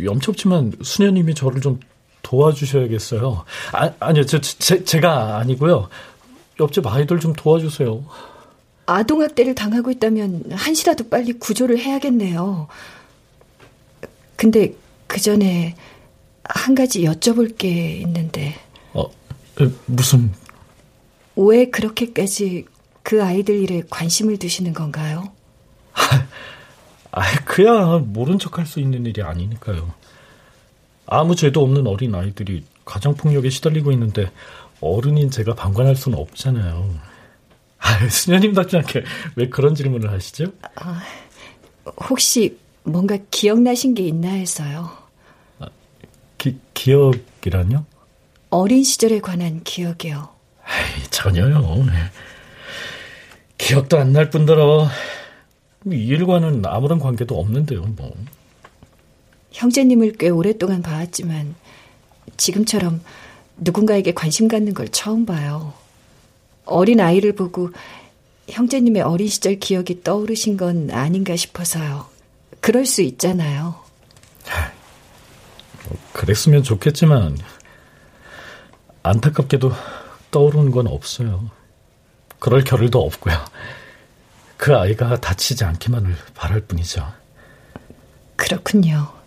[0.00, 1.80] 염치 없지만 수녀님이 저를 좀
[2.22, 3.44] 도와주셔야겠어요.
[3.72, 5.88] 아, 아니요, 저, 제, 제가 아니고요.
[6.58, 8.04] 옆집 아이들 좀 도와주세요.
[8.86, 12.68] 아동학대를 당하고 있다면 한시라도 빨리 구조를 해야겠네요.
[14.36, 14.74] 근데
[15.06, 15.74] 그 전에
[16.44, 18.54] 한 가지 여쭤볼 게 있는데.
[18.92, 19.04] 어,
[19.86, 20.32] 무슨?
[21.36, 22.64] 왜 그렇게까지
[23.02, 25.32] 그 아이들 일에 관심을 두시는 건가요?
[27.12, 29.92] 아, 그야 모른 척할 수 있는 일이 아니니까요.
[31.10, 34.30] 아무 죄도 없는 어린 아이들이 가정 폭력에 시달리고 있는데
[34.80, 36.94] 어른인 제가 방관할 수는 없잖아요.
[37.78, 39.02] 아, 수녀님답지 않게
[39.36, 40.46] 왜 그런 질문을 하시죠?
[40.76, 41.02] 아,
[42.08, 44.90] 혹시 뭔가 기억나신 게 있나 해서요.
[45.58, 45.66] 아,
[46.38, 47.84] 기, 기억이란요?
[48.50, 50.28] 어린 시절에 관한 기억이요.
[50.66, 51.84] 에이, 전혀요.
[53.58, 54.88] 기억도 안 날 뿐더러
[55.86, 58.14] 이 일과는 아무런 관계도 없는데요, 뭐.
[59.52, 61.54] 형제님을 꽤 오랫동안 봐왔지만
[62.36, 63.00] 지금처럼
[63.56, 65.74] 누군가에게 관심 갖는 걸 처음 봐요.
[66.64, 67.70] 어린 아이를 보고
[68.48, 72.06] 형제님의 어린 시절 기억이 떠오르신 건 아닌가 싶어서요.
[72.60, 73.74] 그럴 수 있잖아요.
[76.12, 77.38] 그랬으면 좋겠지만
[79.02, 79.72] 안타깝게도
[80.30, 81.50] 떠오르는 건 없어요.
[82.38, 83.34] 그럴 겨를도 없고요.
[84.56, 87.10] 그 아이가 다치지 않기만을 바랄 뿐이죠.
[88.36, 89.19] 그렇군요.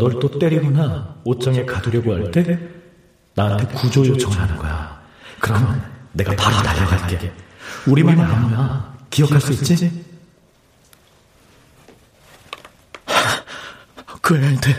[0.00, 2.58] 널 또 때리거나 옷장에 가두려고 할 때
[3.34, 5.00] 나한테 구조 요청하는 거야.
[5.38, 5.80] 그럼
[6.12, 7.32] 내가 바로 달려갈게.
[7.86, 8.96] 우리만의 안무야.
[9.10, 10.04] 기억할 수 있지?
[14.20, 14.74] 그 애한테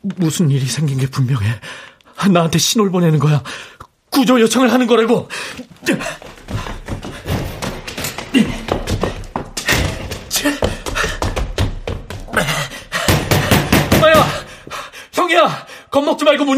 [0.00, 1.60] 무슨 일이 생긴 게 분명해.
[2.30, 3.42] 나한테 신호를 보내는 거야.
[4.10, 5.28] 구조 요청을 하는 거라고.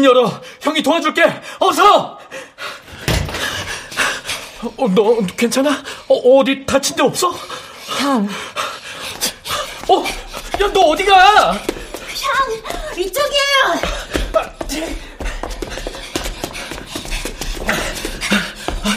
[0.05, 0.41] 열어.
[0.61, 1.23] 형이 도와줄게.
[1.59, 2.17] 어서.
[4.77, 5.83] 어, 너 괜찮아?
[6.07, 7.29] 어, 어디 다친 데 없어?
[7.99, 8.27] 형.
[9.87, 10.03] 어,
[10.61, 11.51] 야, 너 어디 가?
[11.53, 14.05] 형, 이쪽이에요.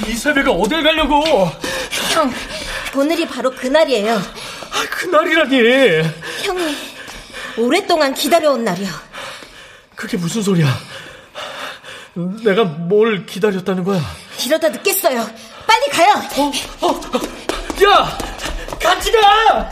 [0.08, 1.50] 이 새벽에 어딜 가려고?
[2.14, 2.32] 형,
[2.96, 4.14] 오늘이 바로 그날이에요.
[4.14, 6.02] 아, 그날이라니.
[6.44, 6.76] 형이
[7.58, 8.88] 오랫동안 기다려온 날이야.
[9.94, 10.66] 그게 무슨 소리야?
[12.42, 14.00] 내가 뭘 기다렸다는 거야?
[14.44, 15.24] 이러다 늦겠어요.
[15.66, 16.08] 빨리 가요.
[16.80, 17.00] 어, 어,
[17.84, 18.18] 야,
[18.80, 19.70] 같이 가.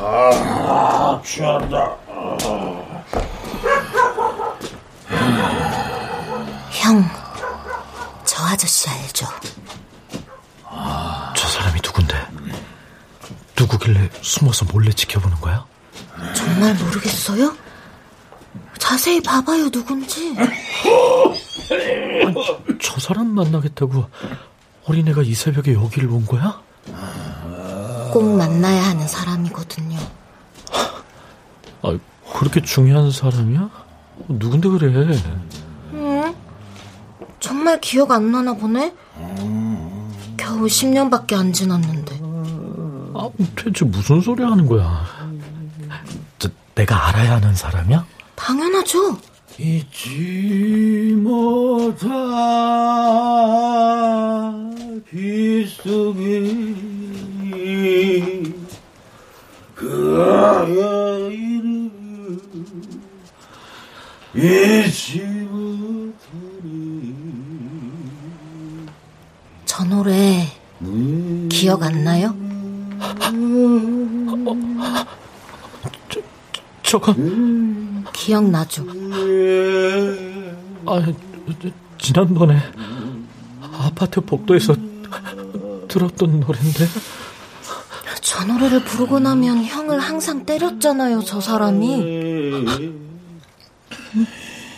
[0.00, 1.96] 아, 취한다.
[6.70, 7.04] 형,
[8.24, 9.26] 저 아저씨 알죠?
[13.58, 15.66] 누구길래 숨어서 몰래 지켜보는 거야?
[16.34, 17.56] 정말 모르겠어요?
[18.78, 20.34] 자세히 봐봐요, 누군지.
[22.80, 24.06] 저 사람 만나겠다고
[24.86, 26.60] 어린애가 이 새벽에 여기를 온 거야?
[28.12, 29.98] 꼭 만나야 하는 사람이거든요.
[31.82, 31.98] 아,
[32.32, 33.68] 그렇게 중요한 사람이야?
[34.28, 35.18] 누군데 그래?
[35.92, 36.34] 응?
[37.40, 38.94] 정말 기억 안 나나 보네?
[40.36, 41.97] 겨우 10년밖에 안 지났는데.
[43.20, 45.04] 아, 대체 무슨 소리 하는 거야?
[46.38, 48.06] 저, 내가 알아야 하는 사람이야?
[48.36, 49.18] 당연하죠.
[49.58, 52.08] 잊지 못할
[55.10, 56.54] 빗속에
[59.74, 61.90] 그 아이의 이름
[64.36, 65.18] 잊지
[65.50, 67.14] 못하리
[69.64, 70.46] 저 노래
[71.48, 72.32] 기억 안 나요?
[76.82, 77.14] 저거
[78.12, 78.86] 기억나죠?
[80.86, 81.02] 아,
[81.60, 82.56] 저, 지난번에
[83.60, 84.74] 아파트 복도에서
[85.88, 86.86] 들었던 노래인데
[88.22, 92.64] 저 노래를 부르고 나면 형을 항상 때렸잖아요, 저 사람이.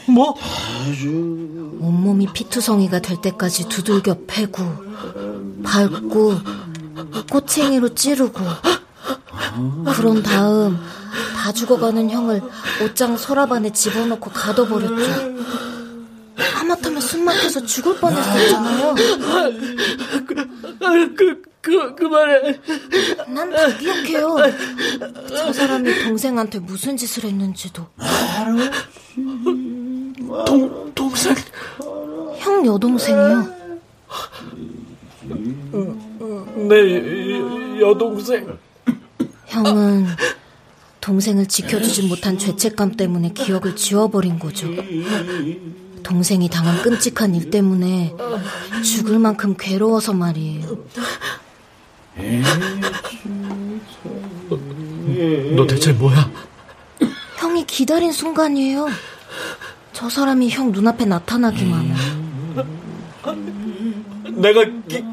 [0.08, 0.34] 뭐?
[1.80, 4.64] 온몸이 피투성이가 될 때까지 두들겨 패고,
[5.62, 6.34] 밟고,
[7.30, 8.40] 꼬챙이로 찌르고,
[9.96, 10.78] 그런 다음
[11.36, 12.42] 다 죽어가는 형을
[12.84, 15.40] 옷장 서랍 안에 집어넣고 가둬버렸죠.
[16.54, 18.94] 하마터면 숨 막혀서 죽을 뻔했었잖아요.
[21.16, 22.60] 그, 그, 그만해.
[23.28, 24.36] 난 다 기억해요.
[25.28, 27.86] 저 사람이 동생한테 무슨 짓을 했는지도.
[30.46, 31.34] 동, 동생?
[32.38, 33.60] 형 여동생이요.
[36.68, 38.58] 내 여동생.
[39.46, 40.06] 형은
[41.00, 44.68] 동생을 지켜주지 못한 죄책감 때문에 기억을 지워버린 거죠.
[46.02, 48.14] 동생이 당한 끔찍한 일 때문에
[48.84, 50.78] 죽을 만큼 괴로워서 말이에요.
[55.56, 56.30] 너 대체 뭐야?
[57.38, 58.88] 형이 기다린 순간이에요.
[59.92, 61.94] 저 사람이 형 눈앞에 나타나기만 해.
[64.32, 65.04] 내가 기,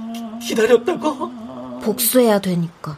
[0.46, 1.32] 기다렸다고?
[1.88, 2.98] 복수해야 되니까.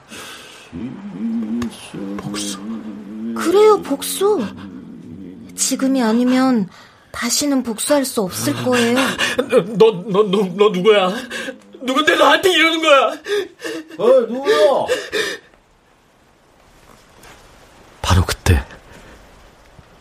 [2.18, 2.60] 복수?
[3.36, 4.44] 그래요, 복수.
[5.56, 6.68] 지금이 아니면
[7.12, 8.98] 다시는 복수할 수 없을 거예요.
[9.78, 11.14] 너, 너, 너, 너 누구야?
[11.82, 13.08] 누군데 너한테 이러는 거야?
[14.00, 14.86] 어, 누구야?
[18.02, 18.66] 바로 그때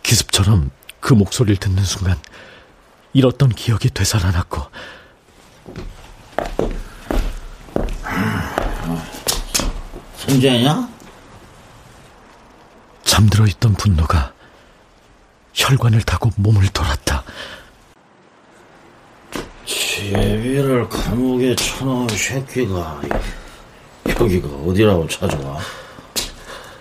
[0.03, 0.71] 기습처럼
[1.01, 2.17] 그 목소리를 듣는 순간
[3.13, 4.63] 잃었던 기억이 되살아났고
[10.29, 10.87] 손재냐?
[13.03, 14.33] 잠들어 있던 분노가
[15.55, 17.25] 혈관을 타고 몸을 돌았다.
[19.65, 23.01] 제비를 감옥에 쳐놓은 새끼가
[24.21, 25.59] 여기가 어디라고 찾아와?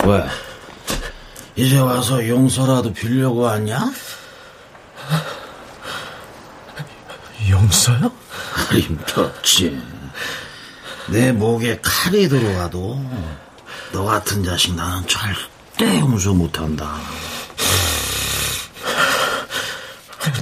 [0.06, 0.26] 왜?
[1.56, 3.80] 이제 와서 용서라도 빌려고 왔냐?
[7.50, 8.12] 용서요?
[8.74, 9.82] 힘들었지.
[11.10, 13.04] 내 목에 칼이 들어와도
[13.94, 17.00] 너 같은 자식 나는 절대 용서 못한다.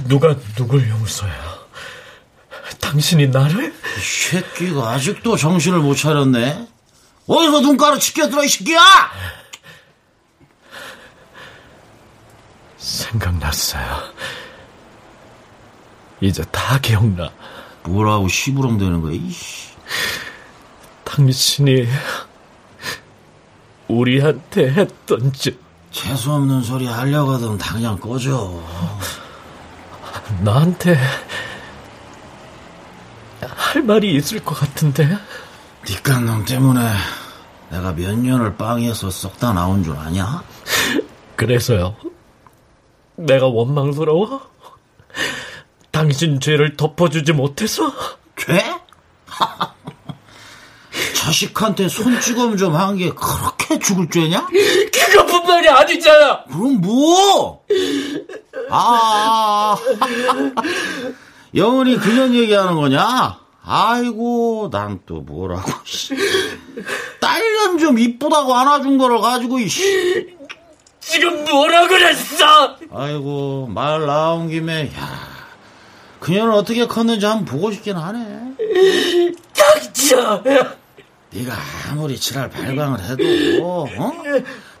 [0.04, 1.66] 누가 누굴 용서해요?
[2.80, 3.72] 당신이 나를?
[3.72, 6.68] 이 새끼가 아직도 정신을 못 차렸네.
[7.26, 8.80] 어디서 눈가루 치켜들어 이 새끼야!
[12.76, 14.02] 생각났어요.
[16.20, 17.30] 이제 다 기억나.
[17.84, 19.12] 뭐라고 시부렁대는 거야?
[19.12, 19.76] 이씨.
[21.06, 21.86] 당신이
[23.88, 25.58] 우리한테 했던 짓
[25.90, 28.52] 재수없는 소리 하려거든 당장 꺼져.
[30.42, 30.98] 나한테
[33.40, 35.16] 할 말이 있을 것 같은데
[35.88, 36.80] 니깐 놈 때문에
[37.70, 40.42] 내가 몇 년을 빵에서 썩다 나온 줄 아냐?
[41.36, 41.96] 그래서요.
[43.14, 44.50] 내가 원망스러워?
[45.90, 47.90] 당신 죄를 덮어주지 못해서?
[48.36, 48.62] 죄?
[51.14, 54.46] 자식한테 손찌검 좀 한 게 그렇게 죽을 죄냐?
[54.92, 56.44] 그것뿐만이 아니잖아.
[56.44, 57.64] 그럼 뭐?
[58.70, 59.76] 아,
[61.54, 63.38] 영원히 그년 얘기하는 거냐?
[63.64, 65.70] 아이고, 난 또 뭐라고,
[67.20, 70.36] 딸년 좀 이쁘다고 안아준 거를 가지고, 이씨.
[71.00, 72.76] 지금 뭐라 그랬어?
[72.92, 75.08] 아이고, 말 나온 김에, 야,
[76.20, 78.54] 그녀는 어떻게 컸는지 한번 보고 싶긴 하네.
[79.54, 80.42] 닥쳐!
[81.36, 81.54] 네가
[81.90, 83.24] 아무리 지랄 발광을 해도,
[83.62, 83.86] 어?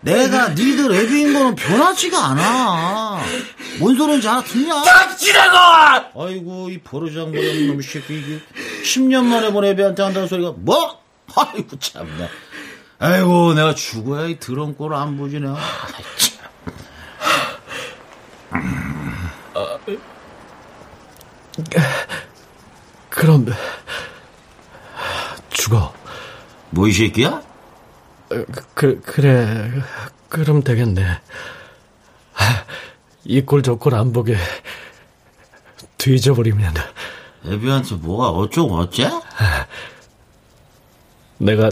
[0.00, 3.20] 내가 니들 애비인 거는 변하지가 않아.
[3.78, 4.82] 뭔 소리인지 알아 듣냐?
[4.82, 6.22] 닥치라고!
[6.24, 8.40] 아이고 이 버르장머리 없는 놈 새끼 이게
[8.84, 11.00] 10년 만에 본 애비한테 한다는 소리가 뭐?
[11.34, 12.28] 아이고 참나.
[12.98, 15.48] 아이고 내가 죽어야 이 더러운 꼴을 안 보지네.
[15.48, 15.56] 아,
[23.10, 23.46] 그럼
[25.50, 25.95] 죽어.
[26.70, 27.42] 뭐 이 새끼야?
[28.74, 29.70] 그, 그래.
[30.28, 31.02] 그럼 되겠네.
[33.24, 34.36] 이 꼴 저 꼴 안 보게
[35.98, 36.74] 뒤져버리면.
[37.46, 39.10] 애비한테 뭐가 어쩌고 어째?
[41.38, 41.70] 내가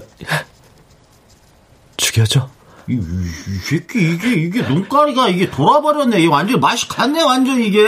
[1.97, 2.49] 죽여줘.
[2.89, 6.19] 이, 이, 이 새끼 이게 이게 눈가리가 이게 돌아버렸네.
[6.19, 7.87] 이게 완전 맛이 갔네 완전 이게.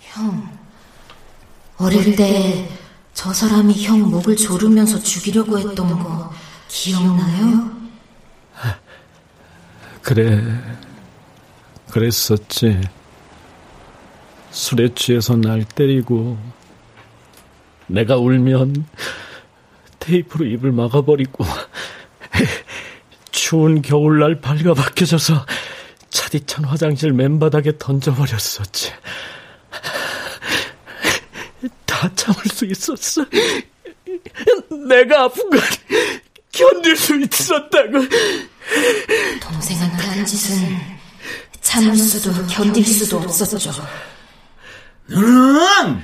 [0.00, 0.48] 형
[1.78, 2.68] 어릴 때
[3.14, 6.32] 저 사람이 형 목을 조르면서 죽이려고 했던 거
[6.68, 7.70] 기억나요?
[10.02, 10.42] 그래,
[11.90, 12.80] 그랬었지.
[14.50, 16.36] 술에 취해서 날 때리고,
[17.86, 18.86] 내가 울면
[20.00, 21.44] 테이프로 입을 막아버리고,
[23.30, 25.46] 추운 겨울날 발가 박혀져서
[26.10, 28.92] 차디찬 화장실 맨바닥에 던져버렸었지.
[31.94, 33.24] 다 참을 수 있었어.
[34.88, 35.60] 내가 아픈 걸
[36.50, 37.92] 견딜 수 있었다고.
[39.40, 40.76] 동생한테 한 짓은
[41.60, 43.70] 참을 수도 견딜 수도 없었죠.
[45.06, 46.02] 너는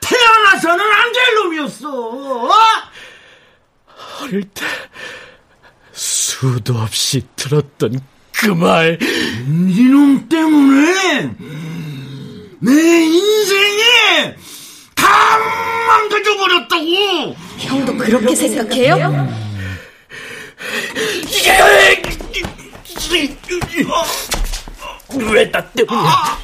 [0.00, 1.88] 태어나서는 안 될 놈이었어.
[1.90, 2.50] 어?
[4.22, 4.64] 어릴 때
[5.92, 8.00] 수도 없이 들었던
[8.32, 8.98] 그 말.
[9.46, 11.34] 이놈 때문에
[12.60, 12.72] 내
[13.04, 13.82] 인생이
[14.98, 15.38] 다
[15.86, 17.36] 망가져 버렸다고.
[17.58, 19.28] 형도 그렇게 생각해요?
[25.10, 26.38] 왜 나 때문이야?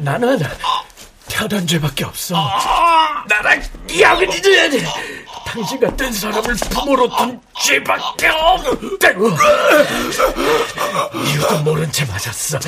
[0.00, 0.38] 나는
[1.28, 2.34] 태어난 죄밖에 없어.
[3.28, 3.62] 나랑
[4.00, 4.84] 양은이는
[5.46, 9.30] 당신 같은 사람을 부모로 둔 죄밖에 없다고.
[11.26, 12.58] 이유도 모른 채 맞았어.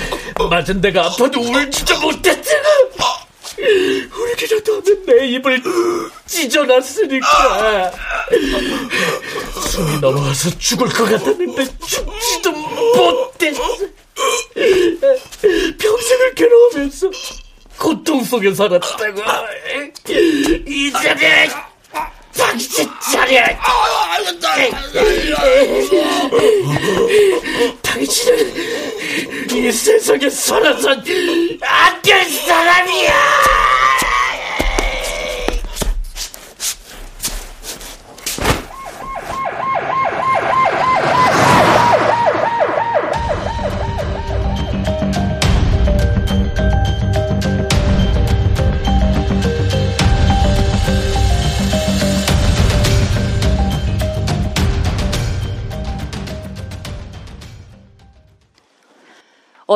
[0.49, 2.57] 맞은 데가 아파도 울지도 못했잖
[3.59, 4.17] 아.
[4.17, 5.63] 울기라도 하면 내 입을
[6.27, 7.93] 찢어놨으니까.
[9.71, 13.63] 숨이 넘어와서 죽을 것 같았는데 죽지도 못했어.
[15.79, 17.11] 평생을 괴로우면서
[17.79, 19.23] 고통 속에 살았다고.
[20.67, 21.51] 이제는
[22.37, 23.57] 당신 차례.
[27.83, 31.05] 당신은 이 세상에 살아선
[31.61, 33.74] 안될 사람이야.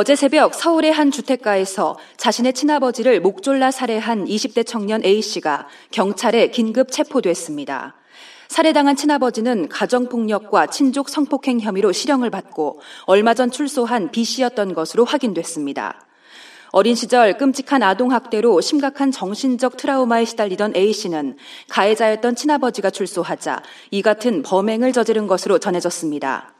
[0.01, 7.97] 어제 새벽 서울의 한 주택가에서 자신의 친아버지를 목졸라 살해한 20대 청년 A씨가 경찰에 긴급 체포됐습니다.
[8.47, 16.07] 살해당한 친아버지는 가정폭력과 친족 성폭행 혐의로 실형을 받고 얼마 전 출소한 B씨였던 것으로 확인됐습니다.
[16.71, 21.37] 어린 시절 끔찍한 아동학대로 심각한 정신적 트라우마에 시달리던 A씨는
[21.71, 26.55] 가해자였던 친아버지가 출소하자 이 같은 범행을 저지른 것으로 전해졌습니다.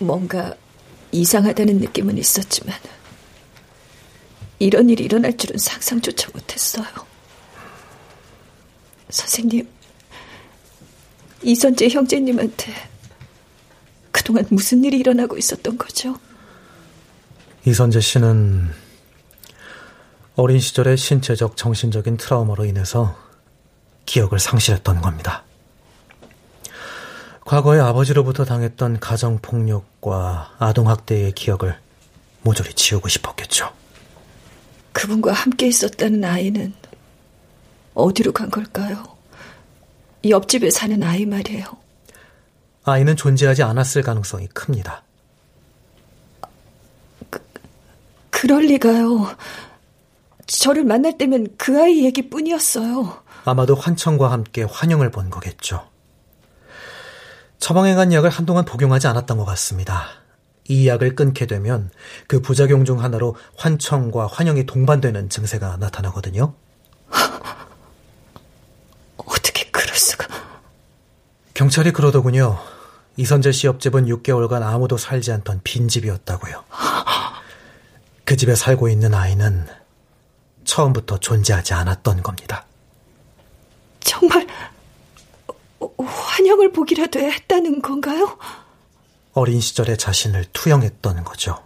[0.00, 0.54] 뭔가
[1.14, 2.76] 이상하다는 느낌은 있었지만
[4.58, 6.86] 이런 일이 일어날 줄은 상상조차 못했어요.
[9.10, 9.68] 선생님,
[11.42, 12.72] 이선재 형제님한테
[14.10, 16.18] 그동안 무슨 일이 일어나고 있었던 거죠?
[17.64, 18.70] 이선재 씨는
[20.36, 23.16] 어린 시절의 신체적, 정신적인 트라우마로 인해서
[24.06, 25.44] 기억을 상실했던 겁니다.
[27.44, 31.78] 과거에 아버지로부터 당했던 가정폭력과 아동학대의 기억을
[32.42, 33.70] 모조리 지우고 싶었겠죠.
[34.92, 36.72] 그분과 함께 있었다는 아이는
[37.94, 39.04] 어디로 간 걸까요?
[40.26, 41.66] 옆집에 사는 아이 말이에요.
[42.84, 45.02] 아이는 존재하지 않았을 가능성이 큽니다.
[47.28, 47.40] 그,
[48.30, 49.36] 그럴 리가요.
[50.46, 53.22] 저를 만날 때면 그 아이 얘기뿐이었어요.
[53.44, 55.93] 아마도 환청과 함께 환영을 본 거겠죠.
[57.64, 60.04] 처방에 간 약을 한동안 복용하지 않았던 것 같습니다.
[60.68, 61.90] 이 약을 끊게 되면
[62.28, 66.52] 그 부작용 중 하나로 환청과 환영이 동반되는 증세가 나타나거든요.
[69.16, 70.26] 어떻게 그럴 수가?
[71.54, 72.58] 경찰이 그러더군요.
[73.16, 76.64] 이선재 씨 옆집은 6개월간 아무도 살지 않던 빈집이었다고요.
[78.26, 79.66] 그 집에 살고 있는 아이는
[80.64, 82.66] 처음부터 존재하지 않았던 겁니다.
[84.00, 84.46] 정말
[85.98, 88.38] 환영을 보기라도 했다는 건가요?
[89.32, 91.58] 어린 시절의 자신을 투영했던 거죠.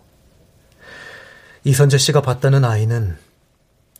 [1.64, 3.19] 이선재 씨가 봤다는 아이는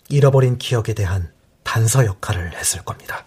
[0.09, 1.31] 잃어버린 기억에 대한
[1.65, 3.27] 단서 역할을 했을 겁니다.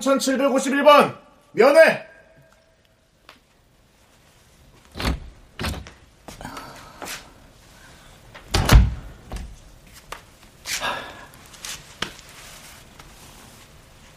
[0.00, 1.16] 3751번
[1.52, 2.06] 면회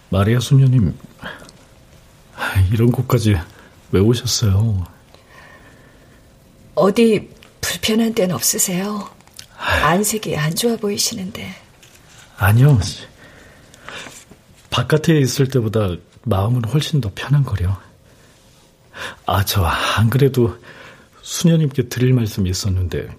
[0.09, 0.97] 마리아 수녀님
[2.71, 3.37] 이런 곳까지
[3.91, 4.83] 왜 오셨어요?
[6.75, 7.29] 어디
[7.61, 9.09] 불편한 데는 없으세요?
[9.57, 11.53] 안색이 안 좋아 보이시는데.
[12.37, 12.79] 아니요.
[14.69, 17.79] 바깥에 있을 때보다 마음은 훨씬 더 편한 거려.
[19.25, 20.57] 아, 저, 안 그래도
[21.21, 23.09] 수녀님께 드릴 말씀이 있었는데,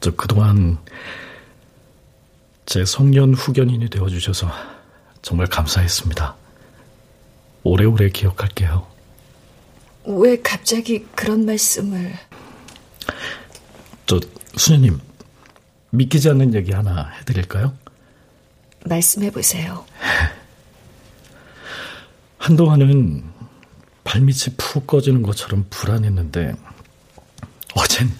[0.00, 0.78] 저 그동안
[2.66, 4.50] 제 성년 후견인이 되어주셔서
[5.22, 6.36] 정말 감사했습니다.
[7.62, 8.86] 오래오래 기억할게요.
[10.04, 12.12] 왜 갑자기 그런 말씀을?
[14.06, 14.20] 저,
[14.56, 15.00] 수녀님,
[15.90, 17.72] 믿기지 않는 얘기 하나 해드릴까요?
[18.86, 19.84] 말씀해 보세요.
[22.38, 23.24] 한동안은
[24.04, 26.54] 발밑이 푹 꺼지는 것처럼 불안했는데
[27.74, 28.10] 어젠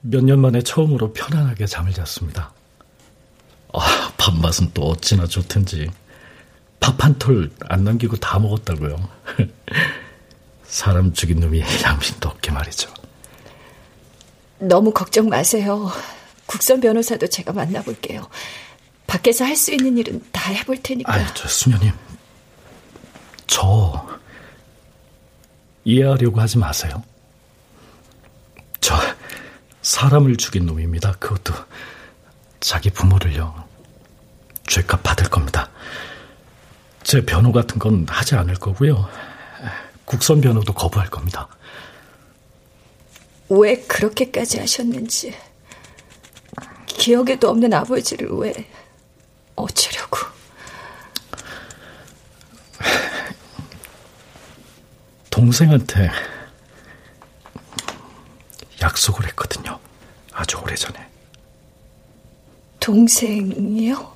[0.00, 2.52] 몇 년 만에 처음으로 편안하게 잠을 잤습니다.
[3.72, 5.88] 아, 밥맛은 또 어찌나 좋든지
[6.80, 8.96] 밥 한 톨 안 남기고 다 먹었다고요.
[10.64, 12.90] 사람 죽인 놈이 양심도 없게 말이죠.
[14.58, 15.90] 너무 걱정 마세요.
[16.46, 18.28] 국선 변호사도 제가 만나볼게요.
[19.12, 21.12] 밖에서 할 수 있는 일은 다 해볼 테니까.
[21.12, 21.92] 아, 저 수녀님,
[23.46, 24.08] 저
[25.84, 27.02] 이해하려고 하지 마세요.
[28.80, 28.96] 저
[29.82, 31.12] 사람을 죽인 놈입니다.
[31.18, 31.52] 그것도
[32.60, 33.64] 자기 부모를요.
[34.66, 35.68] 죄값 받을 겁니다.
[37.02, 39.06] 제 변호 같은 건 하지 않을 거고요.
[40.06, 41.48] 국선 변호도 거부할 겁니다.
[43.50, 45.34] 왜 그렇게까지 하셨는지.
[46.86, 48.52] 기억에도 없는 아버지를 왜
[49.56, 50.18] 어쩌려고.
[55.30, 56.10] 동생한테
[58.80, 59.78] 약속을 했거든요.
[60.32, 61.08] 아주 오래전에.
[62.80, 64.12] 동생이요?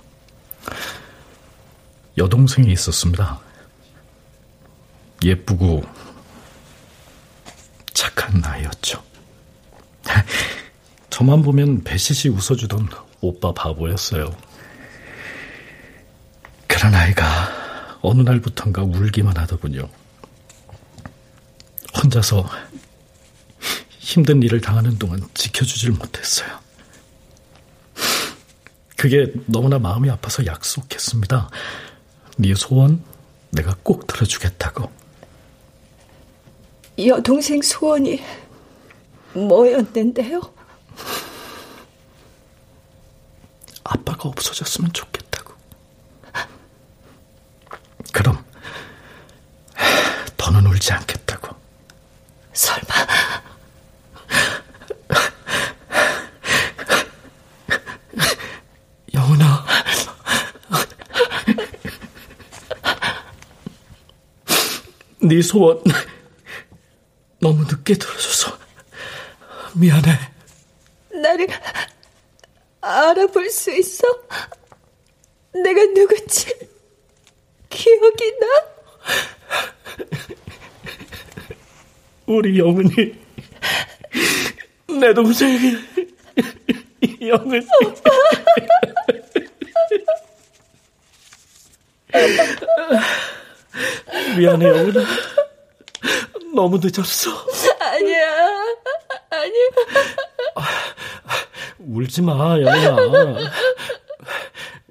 [2.18, 3.38] 여동생이 있었습니다.
[5.22, 5.82] 예쁘고
[7.92, 9.02] 착한 아이였죠.
[11.10, 12.88] 저만 보면 배시시 웃어주던
[13.20, 14.34] 오빠 바보였어요.
[16.76, 19.88] 그런 아이가 어느 날부턴가 울기만 하더군요.
[21.96, 22.46] 혼자서
[23.88, 26.58] 힘든 일을 당하는 동안 지켜주질 못했어요.
[28.94, 31.48] 그게 너무나 마음이 아파서 약속했습니다.
[32.36, 33.02] 네 소원
[33.48, 34.92] 내가 꼭 들어주겠다고.
[37.06, 38.22] 여동생 소원이
[39.32, 40.42] 뭐였는데요?
[43.82, 45.26] 아빠가 없어졌으면 좋겠다고.
[48.12, 48.42] 그럼
[50.86, 51.56] 울지 않겠다고.
[52.52, 52.94] 설마
[59.12, 59.66] 영은아
[65.22, 65.82] 네 소원
[67.40, 68.56] 너무 늦게 들어줘서
[69.74, 70.18] 미안해.
[71.10, 71.48] 나를
[72.80, 74.06] 알아볼 수 있어?
[75.52, 76.54] 내가 누군지
[77.68, 78.46] 기억이 나?
[82.26, 82.92] 우리 영은이
[85.00, 85.76] 내 동생이
[87.20, 88.10] 영은 오빠
[94.38, 95.04] 미안해 영은아
[96.54, 97.30] 너무 늦었어.
[97.80, 98.26] 아니야.
[99.30, 99.68] 아니야.
[101.78, 103.50] 울지 마 영은아.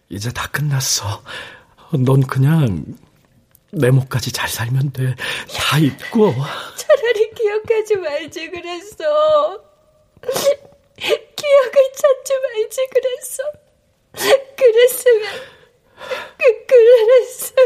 [0.09, 1.23] 이제 다 끝났어.
[1.91, 2.85] 넌 그냥
[3.71, 5.15] 내 몫까지 잘 살면 돼
[5.57, 6.33] 다 잊고.
[7.65, 9.63] 기억하지 말지 그랬어.
[10.97, 13.43] 기억을 찾지 말지 그랬어.
[14.55, 15.41] 그랬으면,
[16.37, 17.65] 그, 그랬으면.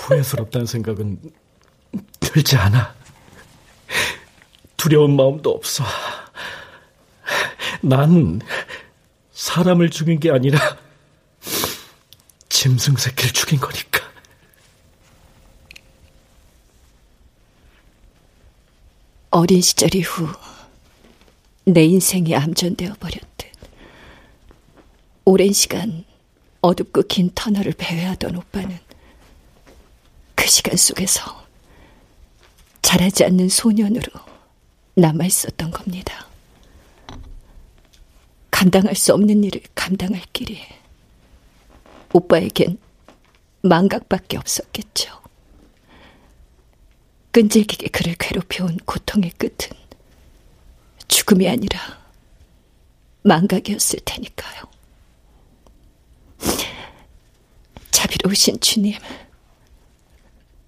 [0.00, 1.20] 후회스럽다는 생각은
[2.20, 2.94] 들지 않아.
[4.76, 5.84] 두려운 마음도 없어.
[7.82, 8.40] 난
[9.32, 10.76] 사람을 죽인 게 아니라
[12.48, 13.91] 짐승 새끼를 죽인 거니까.
[19.34, 20.28] 어린 시절 이후
[21.64, 23.50] 내 인생이 암전되어 버렸듯
[25.24, 26.04] 오랜 시간
[26.60, 28.78] 어둡고 긴 터널을 배회하던 오빠는
[30.34, 31.46] 그 시간 속에서
[32.82, 34.12] 자라지 않는 소년으로
[34.96, 36.26] 남아 있었던 겁니다.
[38.50, 40.60] 감당할 수 없는 일을 감당할 길이
[42.12, 42.76] 오빠에겐
[43.62, 45.21] 망각밖에 없었겠죠.
[47.32, 49.70] 끈질기게 그를 괴롭혀온 고통의 끝은
[51.08, 52.02] 죽음이 아니라
[53.22, 54.62] 망각이었을 테니까요.
[57.90, 58.98] 자비로우신 주님,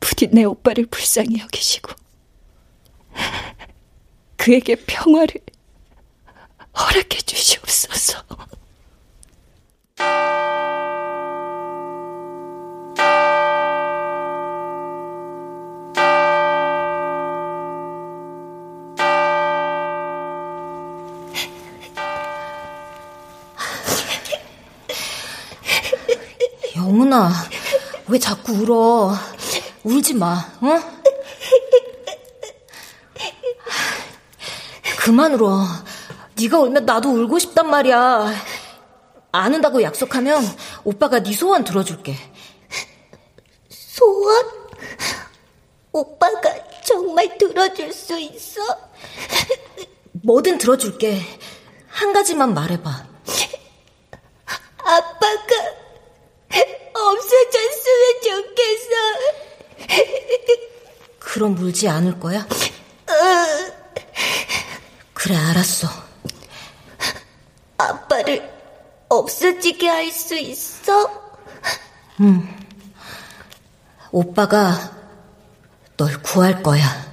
[0.01, 1.93] 부디 내 오빠를 불쌍히 여기시고,
[4.37, 5.41] 그에게 평화를
[6.79, 8.25] 허락해 주시옵소서.
[27.15, 27.31] 영훈아,
[28.09, 29.15] 왜 자꾸 울어?
[29.85, 30.95] 울지 마, 어?
[34.99, 35.65] 그만 울어.
[36.37, 38.35] 네가 울면 나도 울고 싶단 말이야.
[39.31, 40.43] 안 운다고 약속하면
[40.83, 42.17] 오빠가 네 소원 들어줄게.
[43.69, 44.45] 소원?
[45.93, 46.55] 오빠가
[46.85, 48.61] 정말 들어줄 수 있어?
[50.25, 51.21] 뭐든 들어줄게.
[51.89, 53.07] 한 가지만 말해봐.
[54.79, 55.85] 아빠가
[56.95, 58.95] 없어졌으면 좋겠어.
[61.45, 62.41] 그럼 울지 않을 거야?
[62.41, 62.47] 어.
[65.13, 65.89] 그래, 알았어.
[67.77, 68.51] 아빠를
[69.11, 71.35] 없어지게 할 수 있어?
[72.21, 72.49] 응.
[74.11, 74.91] 오빠가
[75.99, 77.04] 널 구할 거야.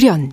[0.00, 0.32] 출연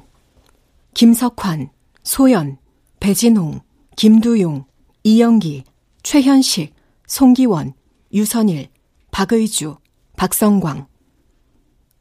[0.93, 2.57] 김석환, 소연,
[3.01, 3.59] 배진홍,
[3.97, 4.63] 김두용,
[5.03, 5.65] 이영기,
[6.03, 6.73] 최현식,
[7.05, 7.73] 송기원,
[8.13, 8.69] 유선일,
[9.11, 9.75] 박의주,
[10.15, 10.87] 박성광.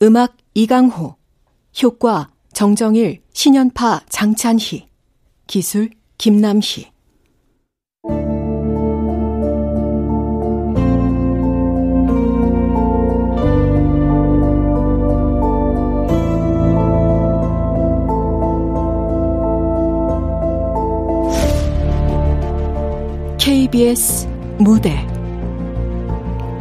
[0.03, 1.17] 음악 이강호.
[1.83, 4.87] 효과 정정일, 신연파 장찬희.
[5.49, 6.93] 기술 김남희
[23.77, 24.27] KBS
[24.59, 25.07] 무대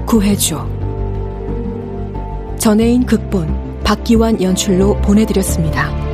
[0.05, 0.67] 구해줘
[2.59, 6.04] 전혜인 극본 박기환 연출로 보내드렸습니다.